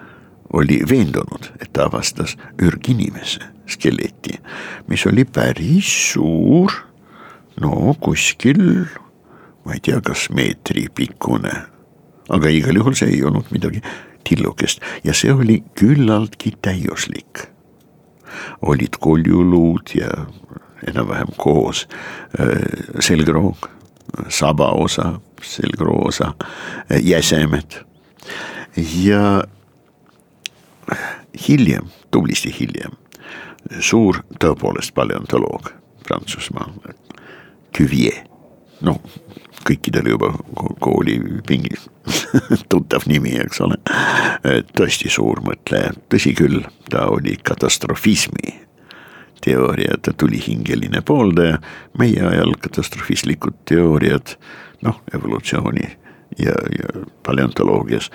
oli 0.54 0.80
veendunud, 0.88 1.50
et 1.60 1.72
ta 1.74 1.88
avastas 1.88 2.36
ürginimese 2.62 3.42
skeleti, 3.70 4.36
mis 4.90 5.06
oli 5.08 5.24
päris 5.24 5.88
suur, 6.12 6.74
no 7.62 7.94
kuskil, 8.02 8.60
ma 9.64 9.74
ei 9.74 9.82
tea, 9.82 9.98
kas 10.04 10.28
meetri 10.34 10.86
pikkune, 10.94 11.54
aga 12.30 12.52
igal 12.52 12.78
juhul 12.78 12.98
see 12.98 13.16
ei 13.16 13.22
olnud 13.26 13.50
midagi 13.54 13.82
tillukest 14.28 14.80
ja 15.04 15.14
see 15.14 15.32
oli 15.32 15.62
küllaltki 15.78 16.54
täiuslik. 16.62 17.48
olid 18.62 18.96
koljuluud 19.00 19.94
ja 19.94 20.08
enam-vähem 20.88 21.28
koos 21.36 21.88
äh, 22.40 22.48
selgroog, 23.00 23.68
sabaosa, 24.28 25.20
selgroosa, 25.42 26.34
äh, 26.92 27.00
jäsemed 27.02 27.84
ja 29.04 29.44
hiljem, 31.48 31.86
tublisti 32.10 32.54
hiljem, 32.60 32.92
suur 33.80 34.18
tõepoolest 34.40 34.94
paleontoloog 34.94 35.70
Prantsusmaal, 36.04 36.74
Cuvier, 37.76 38.26
noh 38.84 39.00
kõikidel 39.64 40.10
juba 40.14 40.32
koolipingis 40.84 41.88
tuttav 42.72 43.06
nimi, 43.10 43.36
eks 43.40 43.62
ole. 43.64 43.78
tõesti 44.76 45.12
suur 45.12 45.40
mõtleja, 45.44 45.94
tõsi 46.12 46.34
küll, 46.36 46.62
ta 46.90 47.08
oli 47.12 47.38
katastrofismi 47.42 48.60
teooriate 49.44 50.14
tulihingeline 50.16 51.02
pooldaja, 51.04 51.58
meie 51.98 52.22
ajal 52.24 52.54
katastrofistlikud 52.64 53.58
teooriad, 53.68 54.36
noh, 54.86 55.02
evolutsiooni 55.14 55.84
ja, 56.38 56.54
ja 56.78 57.04
paleontoloogias 57.26 58.10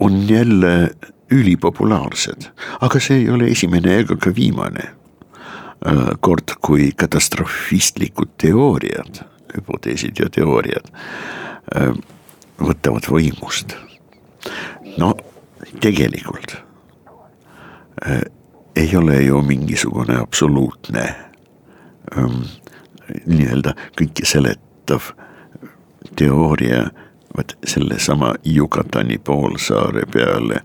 on 0.00 0.28
jälle 0.28 0.90
ülipopulaarsed, 1.30 2.50
aga 2.80 3.00
see 3.02 3.22
ei 3.22 3.30
ole 3.30 3.50
esimene 3.50 3.98
ega 4.02 4.16
ka 4.20 4.30
viimane 4.34 4.90
kord, 6.20 6.56
kui 6.60 6.90
katastrofistlikud 6.96 8.36
teooriad, 8.40 9.22
hüpoteesid 9.56 10.18
ja 10.18 10.30
teooriad 10.32 10.88
võtavad 12.60 13.08
võimust. 13.10 13.76
no 14.96 15.12
tegelikult 15.80 16.56
ei 18.76 18.96
ole 18.96 19.22
ju 19.22 19.42
mingisugune 19.42 20.16
absoluutne 20.16 21.04
ähm, 22.16 22.42
nii-öelda 23.26 23.72
kõike 23.98 24.26
seletav 24.28 25.12
teooria, 26.16 26.90
vot 27.36 27.56
sellesama 27.66 28.34
Yucatani 28.44 29.18
poolsaare 29.18 30.04
peale 30.12 30.60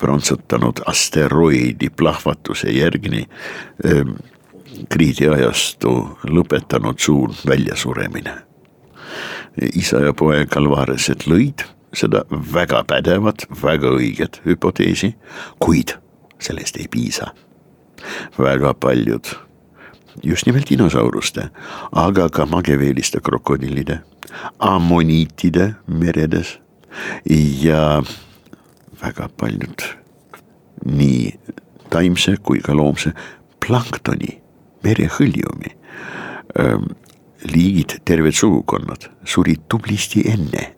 prantsutanud 0.00 0.82
asteroidi 0.86 1.90
plahvatuse 1.90 2.70
järgi 2.70 3.24
ähm, 3.86 4.16
kriidiajastu 4.88 5.92
lõpetanud 6.24 6.98
suur 6.98 7.34
väljasuremine. 7.46 8.34
isa 9.74 10.00
ja 10.02 10.12
poeg 10.12 10.56
Alvarezed 10.56 11.28
lõid 11.30 11.62
seda 11.94 12.24
väga 12.30 12.82
pädevat, 12.84 13.46
väga 13.62 13.92
õiget 13.94 14.40
hüpoteesi, 14.46 15.14
kuid 15.58 15.94
sellest 16.42 16.76
ei 16.76 16.88
piisa. 16.90 17.30
väga 18.38 18.74
paljud, 18.74 19.24
just 20.22 20.46
nimelt 20.46 20.68
dinosauruste, 20.70 21.48
aga 21.92 22.28
ka 22.28 22.46
mageveeliste 22.46 23.20
krokodillide, 23.20 24.00
ammoniitide 24.58 25.74
meredes 25.86 26.58
ja 27.62 28.02
väga 29.04 29.28
paljud 29.40 29.84
nii 30.84 31.32
taimse 31.92 32.36
kui 32.42 32.60
ka 32.64 32.74
loomse 32.76 33.12
planktoni, 33.64 34.38
merehõljumi 34.84 35.70
ähm, 36.60 36.90
liigid, 37.48 38.00
terved 38.04 38.36
sugukonnad 38.36 39.08
surid 39.28 39.68
tublisti 39.68 40.24
enne 40.28 40.72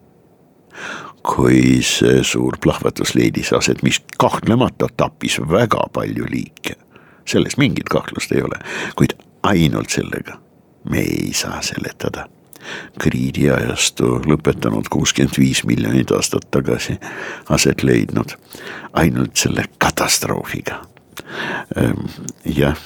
kui 1.26 1.80
see 1.82 2.20
suur 2.22 2.54
plahvatus 2.62 3.16
leidis 3.18 3.50
aset, 3.56 3.80
mis 3.82 3.98
kahtlemata 4.20 4.86
tappis 4.96 5.40
väga 5.50 5.88
palju 5.92 6.28
liike. 6.30 6.76
selles 7.26 7.56
mingit 7.58 7.88
kahtlust 7.90 8.30
ei 8.32 8.42
ole, 8.42 8.60
kuid 8.94 9.16
ainult 9.42 9.90
sellega 9.90 10.38
me 10.90 11.00
ei 11.02 11.32
saa 11.34 11.58
seletada 11.62 12.28
kriidiajastu 13.02 14.20
lõpetanud 14.26 14.90
kuuskümmend 14.90 15.38
viis 15.38 15.64
miljonit 15.64 16.12
aastat 16.16 16.48
tagasi 16.50 16.98
aset 17.48 17.82
leidnud 17.82 18.36
ainult 18.92 19.36
selle 19.36 19.64
katastroofiga. 19.78 20.82
Ehm, 21.76 22.06
jah, 22.44 22.76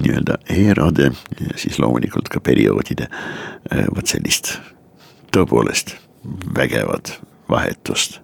nii-öelda 0.00 0.38
erade 0.50 1.10
ja 1.40 1.56
siis 1.56 1.78
loomulikult 1.78 2.28
ka 2.28 2.40
perioodide 2.40 3.08
eh, 3.08 3.86
vot 3.94 4.06
sellist 4.06 4.56
tõepoolest 5.34 5.96
vägevat 6.54 7.20
vahetust. 7.50 8.20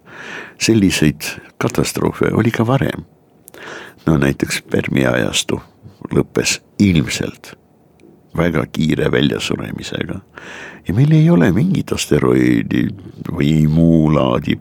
selliseid 0.57 1.21
katastroofe 1.57 2.33
oli 2.33 2.51
ka 2.51 2.67
varem. 2.67 3.05
no 4.05 4.17
näiteks 4.17 4.61
Permi 4.61 5.05
ajastu 5.05 5.61
lõppes 6.11 6.61
ilmselt 6.79 7.62
väga 8.37 8.65
kiire 8.71 9.11
väljasuremisega. 9.11 10.19
ja 10.87 10.93
meil 10.93 11.11
ei 11.11 11.29
ole 11.29 11.51
mingit 11.51 11.91
asteroidi 11.93 12.87
või 13.31 13.67
muu 13.67 14.13
laadi 14.13 14.57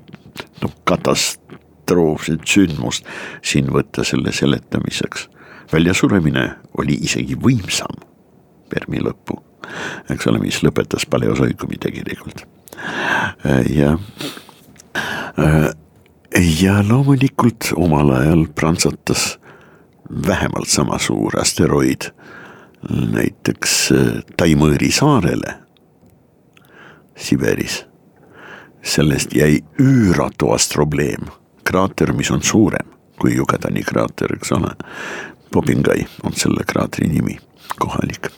noh 0.63 0.75
katastroofset 0.85 2.47
sündmust 2.47 3.07
siin 3.43 3.73
võtta 3.73 4.05
selle 4.05 4.33
seletamiseks. 4.33 5.29
väljasuremine 5.73 6.49
oli 6.79 6.99
isegi 7.03 7.37
võimsam 7.37 8.09
Permi 8.73 9.03
lõppu, 9.05 9.37
eks 10.09 10.27
ole, 10.27 10.39
mis 10.41 10.63
lõpetas 10.65 11.05
paleosoikumi 11.05 11.77
tegelikult 11.81 12.47
ja, 13.69 13.97
ja 16.63 16.79
loomulikult 16.89 17.73
omal 17.77 18.11
ajal 18.17 18.47
prantsatas 18.55 19.39
vähemalt 20.27 20.69
sama 20.69 20.99
suur 20.99 21.39
asteroid 21.41 22.11
näiteks 22.91 23.93
Taimõõri 24.37 24.91
saarele 24.93 25.55
Siberis. 27.17 27.85
sellest 28.83 29.35
jäi 29.35 29.61
üüratuvas 29.79 30.67
probleem, 30.73 31.31
kraater, 31.65 32.13
mis 32.13 32.31
on 32.31 32.43
suurem 32.43 32.93
kui 33.23 33.37
Yucatani 33.37 33.83
kraater, 33.83 34.35
eks 34.35 34.53
ole. 34.53 34.75
Popingai 35.53 36.07
on 36.27 36.35
selle 36.35 36.65
kraatri 36.67 37.07
nimi, 37.09 37.39
kohalik 37.79 38.33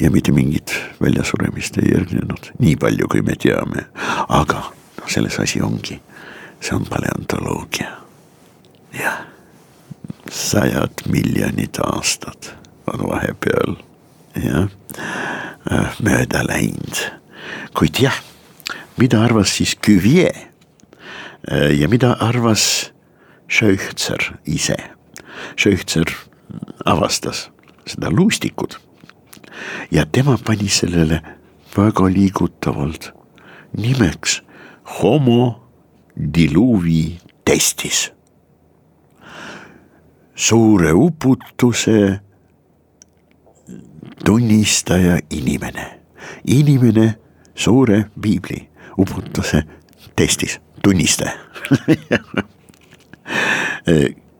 ja 0.00 0.10
mitte 0.10 0.32
mingit 0.32 0.72
väljasuremist 1.00 1.78
ei 1.78 1.92
järgnenud, 1.92 2.50
nii 2.58 2.76
palju, 2.76 3.08
kui 3.08 3.22
me 3.22 3.36
teame. 3.38 3.86
aga 4.28 4.64
noh, 4.98 5.06
selles 5.08 5.38
asi 5.40 5.62
ongi, 5.62 6.00
see 6.60 6.74
on 6.76 6.88
paleontoloogia. 6.90 7.92
jah, 8.98 9.22
sajad 10.30 11.06
miljonid 11.12 11.78
aastad 11.86 12.50
on 12.86 13.06
vahepeal 13.08 13.76
jah, 14.36 14.68
äh, 15.70 15.98
mööda 16.02 16.44
läinud. 16.46 17.02
kuid 17.74 18.00
jah, 18.00 18.16
mida 18.98 19.22
arvas 19.24 19.56
siis 19.56 19.74
Cuvier 19.76 20.32
äh, 21.50 21.72
ja 21.76 21.88
mida 21.88 22.16
arvas 22.20 22.92
Schöchtzer 23.48 24.38
ise? 24.44 24.76
Schöchtzer 25.56 26.08
avastas 26.84 27.50
seda 27.86 28.10
luustikut 28.10 28.78
ja 29.90 30.06
tema 30.06 30.38
pani 30.38 30.68
sellele 30.68 31.20
väga 31.76 32.08
liigutavalt 32.08 33.12
nimeks 33.76 34.40
homo 35.00 35.62
diluvi 36.16 37.18
testis. 37.44 38.10
suure 40.34 40.92
uputuse 40.92 42.20
tunnistaja 44.24 45.18
inimene, 45.30 45.86
inimene 46.46 47.14
suure 47.54 48.04
piibli 48.20 48.68
uputuse 48.98 49.62
testis, 50.16 50.60
tunnistaja. 50.82 51.32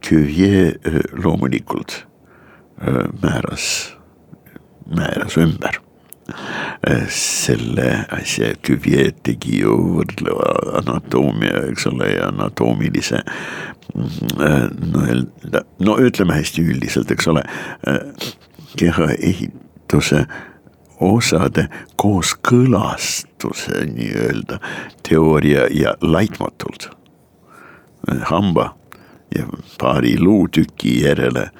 Cuvier 0.02 0.78
loomulikult 1.14 2.06
määras 3.22 3.94
määras 4.96 5.36
ümber. 5.36 5.80
Selle 7.12 7.88
asja, 8.14 8.52
Cuvier 8.64 9.10
tegi 9.26 9.58
ju 9.62 9.74
võrdleva 9.98 10.52
anatoomia, 10.80 11.66
eks 11.72 11.88
ole, 11.90 12.12
ja 12.14 12.30
anatoomilise 12.30 13.20
nii-öelda, 13.92 15.64
no 15.84 15.98
ütleme 16.00 16.38
hästi 16.38 16.64
üldiselt, 16.64 17.10
eks 17.12 17.28
ole, 17.28 17.42
keha 18.78 19.08
ehituse 19.18 20.26
osade 21.00 21.68
kooskõlastuse 21.96 23.84
nii-öelda 23.86 24.58
teooria 25.08 25.66
ja 25.70 25.94
laitmatult. 26.00 26.90
hamba 28.20 28.76
ja 29.34 29.46
paari 29.78 30.20
luutüki 30.20 31.02
järele 31.04 31.50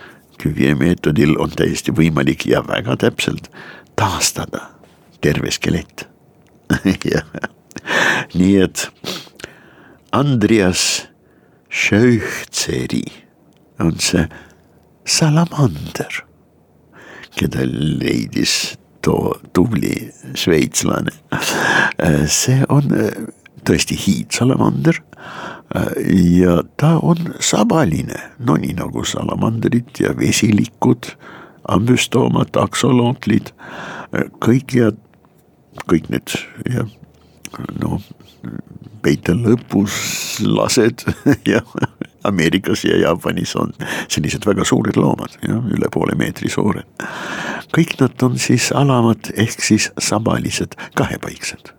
Cuvier 0.42 0.74
meetodil 0.74 1.36
on 1.38 1.50
täiesti 1.50 1.92
võimalik 1.94 2.46
ja 2.46 2.64
väga 2.66 2.96
täpselt 2.96 3.50
taastada 3.96 4.60
terve 5.20 5.50
skelett 5.50 6.08
nii 8.38 8.56
et 8.64 8.88
Andreas 10.12 11.08
Schöchzeri 11.70 13.04
on 13.80 13.96
see 14.00 14.26
salamander, 15.08 16.24
keda 17.38 17.66
leidis 17.66 18.76
too 19.02 19.34
tubli 19.52 20.10
šveitslane. 20.38 21.14
see 22.26 22.62
on 22.68 22.90
tõesti 23.66 23.96
hiidsalamander 23.98 25.00
ja 26.42 26.58
ta 26.76 26.96
on 27.02 27.34
sabaline, 27.40 28.18
no 28.38 28.56
nii 28.60 28.74
nagu 28.78 29.04
salamandrid 29.08 30.02
ja 30.02 30.12
vesilikud, 30.18 31.12
ambüstoomad, 31.72 32.56
aksolootlid, 32.58 33.52
kõik 34.42 34.76
ja 34.76 34.90
kõik 35.88 36.10
need 36.12 36.34
jah, 36.68 36.88
no 37.80 38.00
peita 39.02 39.34
lõpus 39.36 39.94
lased 40.44 41.06
ja 41.52 41.62
Ameerikas 42.24 42.84
ja 42.84 42.96
Jaapanis 42.98 43.56
on 43.56 43.72
sellised 44.08 44.46
väga 44.46 44.64
suured 44.64 44.96
loomad, 44.96 45.34
jah, 45.42 45.62
üle 45.74 45.90
poole 45.92 46.16
meetri 46.18 46.50
suured. 46.50 46.86
kõik 47.76 47.96
nad 48.00 48.22
on 48.22 48.38
siis 48.38 48.70
alamad 48.72 49.32
ehk 49.36 49.62
siis 49.62 49.90
sabalised, 49.98 50.76
kahepaiksed. 50.94 51.72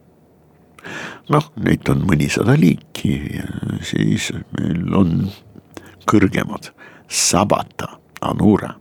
noh, 1.29 1.51
neid 1.55 1.89
on 1.89 2.03
mõnisada 2.07 2.57
liiki 2.59 3.15
ja 3.37 3.47
siis 3.81 4.31
meil 4.57 4.95
on 4.95 5.31
kõrgemad, 6.09 6.71
sabata, 7.07 7.87
anura, 8.21 8.73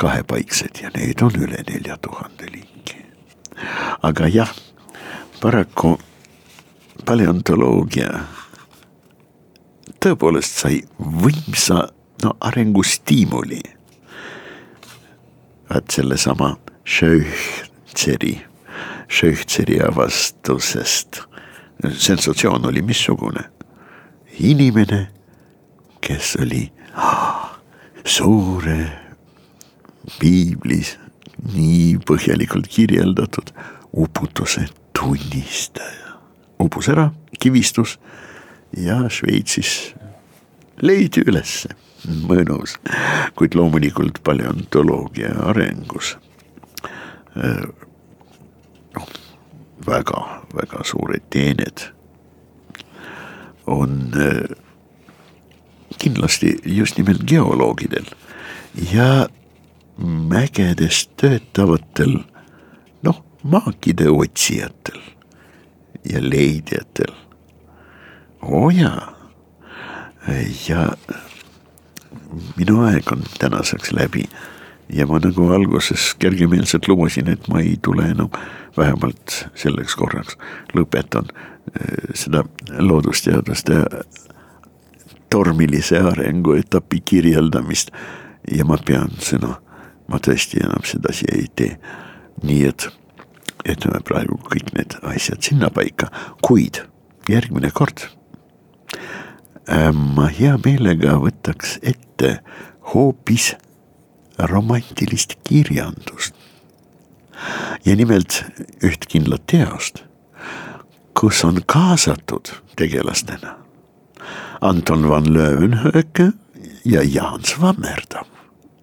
kahepaiksed 0.00 0.82
ja 0.82 0.90
neid 0.96 1.22
on 1.22 1.36
üle 1.36 1.62
nelja 1.68 1.98
tuhande 2.00 2.48
liiki. 2.52 3.04
aga 4.02 4.28
jah, 4.28 4.54
paraku 5.40 5.98
paleontoloogia 7.04 8.08
tõepoolest 10.00 10.62
sai 10.62 10.80
võimsa 10.98 11.88
no 12.22 12.34
arengustiimuli. 12.40 13.62
vaat 15.68 15.90
sellesama 15.90 16.56
Schöchzeri, 16.84 18.40
Schöchzeri 19.08 19.80
avastusest. 19.82 21.22
sensatsioon 21.96 22.66
oli 22.66 22.82
missugune? 22.82 23.50
inimene, 24.40 25.10
kes 26.00 26.36
oli 26.40 26.72
suure 28.04 28.78
piiblis 30.18 30.96
nii 31.54 31.98
põhjalikult 32.06 32.68
kirjeldatud 32.70 33.50
uputuse 33.92 34.68
tunnistaja 34.92 36.16
upus 36.58 36.88
ära, 36.88 37.10
kivistus 37.40 37.98
ja 38.78 39.02
Šveitsis 39.10 39.94
leiti 40.82 41.24
ülesse, 41.26 41.74
mõnus, 42.28 42.76
kuid 43.38 43.56
loomulikult 43.58 44.22
paleontoloogia 44.24 45.34
arengus 45.50 46.14
noh, 48.94 49.08
väga-väga 49.86 50.84
suured 50.86 51.26
teened 51.30 51.88
on 53.68 54.12
kindlasti 55.98 56.54
just 56.64 56.98
nimelt 56.98 57.22
geoloogidel 57.28 58.06
ja 58.92 59.28
mägedes 59.98 61.08
töötavatel 61.20 62.20
noh, 63.02 63.22
maakide 63.42 64.10
otsijatel 64.10 65.00
ja 66.08 66.22
leidjatel. 66.22 67.12
Oo 68.42 68.70
jaa, 68.70 69.18
ja 70.68 70.88
minu 72.56 72.82
aeg 72.86 73.12
on 73.12 73.22
tänaseks 73.38 73.92
läbi. 73.92 74.24
Ja 74.92 75.06
ma 75.06 75.18
nagu 75.20 75.50
alguses 75.52 76.14
kergemeelselt 76.18 76.88
lubasin, 76.88 77.28
et 77.28 77.48
ma 77.48 77.60
ei 77.60 77.76
tule 77.82 78.06
enam 78.08 78.30
vähemalt 78.76 79.34
selleks 79.54 79.96
korraks, 80.00 80.38
lõpetan 80.72 81.28
eh, 81.28 82.14
seda 82.16 82.44
loodusteaduste 82.78 83.82
tormilise 85.30 86.00
arengu 86.00 86.56
etapi 86.56 87.02
kirjeldamist. 87.04 87.92
Ja 88.52 88.64
ma 88.64 88.78
pean 88.80 89.12
sõna, 89.20 89.58
ma 90.08 90.20
tõesti 90.24 90.62
enam 90.64 90.84
sedasi 90.88 91.28
ei 91.32 91.48
tee. 91.56 91.78
nii 92.42 92.64
et 92.68 92.84
jätame 93.66 93.98
praegu 94.06 94.36
kõik 94.46 94.68
need 94.76 94.94
asjad 95.02 95.42
sinnapaika, 95.42 96.06
kuid 96.40 96.78
järgmine 97.28 97.70
kord 97.74 98.06
ma 99.92 100.28
hea 100.32 100.56
meelega 100.64 101.18
võtaks 101.20 101.78
ette 101.82 102.38
hoopis 102.94 103.52
romantilist 104.38 105.36
kirjandust. 105.44 106.34
ja 107.84 107.96
nimelt 107.96 108.44
üht 108.82 109.06
kindlat 109.06 109.46
teost, 109.46 110.02
kus 111.14 111.44
on 111.44 111.60
kaasatud 111.66 112.50
tegelastena 112.76 113.56
Anton 114.60 115.08
van 115.08 115.28
Leeuwenhoek 115.34 116.18
ja 116.84 117.02
Jaan 117.02 117.44
Svammerdam 117.44 118.26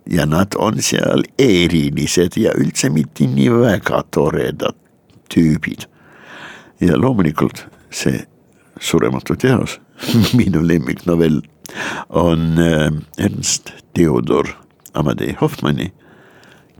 ja 0.10 0.26
nad 0.26 0.56
on 0.56 0.82
seal 0.82 1.26
erilised 1.40 2.38
ja 2.38 2.54
üldse 2.56 2.90
mitte 2.90 3.28
nii 3.28 3.50
väga 3.52 4.04
toredad 4.12 4.78
tüübid. 5.34 5.88
ja 6.80 6.98
loomulikult 6.98 7.66
see 7.90 8.26
surematu 8.80 9.36
teos, 9.36 9.80
minu 10.40 10.64
lemmiknovell 10.68 11.42
on 12.10 12.60
äh, 12.60 12.92
Ernst 13.18 13.72
Theodor 13.94 14.48
Amadei 14.94 15.36
Hoffmanni 15.42 15.94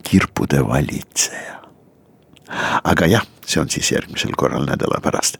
Kirpude 0.10 0.68
valitseja. 0.68 1.56
aga 2.84 3.08
jah, 3.10 3.26
see 3.46 3.62
on 3.62 3.70
siis 3.70 3.92
järgmisel 3.92 4.36
korral 4.38 4.68
nädala 4.70 5.02
pärast. 5.02 5.38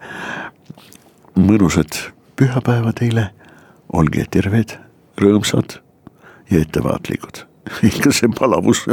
mõnusat 1.36 2.12
pühapäeva 2.36 2.94
teile, 2.96 3.30
olge 3.94 4.26
terved, 4.32 4.78
rõõmsad 5.22 5.80
ja 6.50 6.62
ettevaatlikud 6.62 7.46
ikka 7.90 8.14
see 8.16 8.32
palavus 8.38 8.86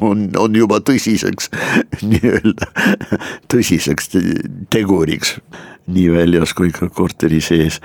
on, 0.00 0.28
on 0.38 0.56
juba 0.56 0.80
tõsiseks 0.84 1.50
nii-öelda, 2.02 2.70
tõsiseks 3.50 4.12
teguriks 4.72 5.36
nii 5.90 6.08
väljas 6.14 6.54
kui 6.56 6.72
ka 6.74 6.90
korteri 6.92 7.40
sees. 7.40 7.80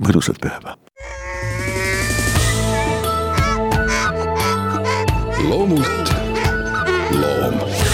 mõnusat 0.00 0.40
pühapäeva. 0.40 0.76
loomult 5.50 6.12
loom 7.10 7.89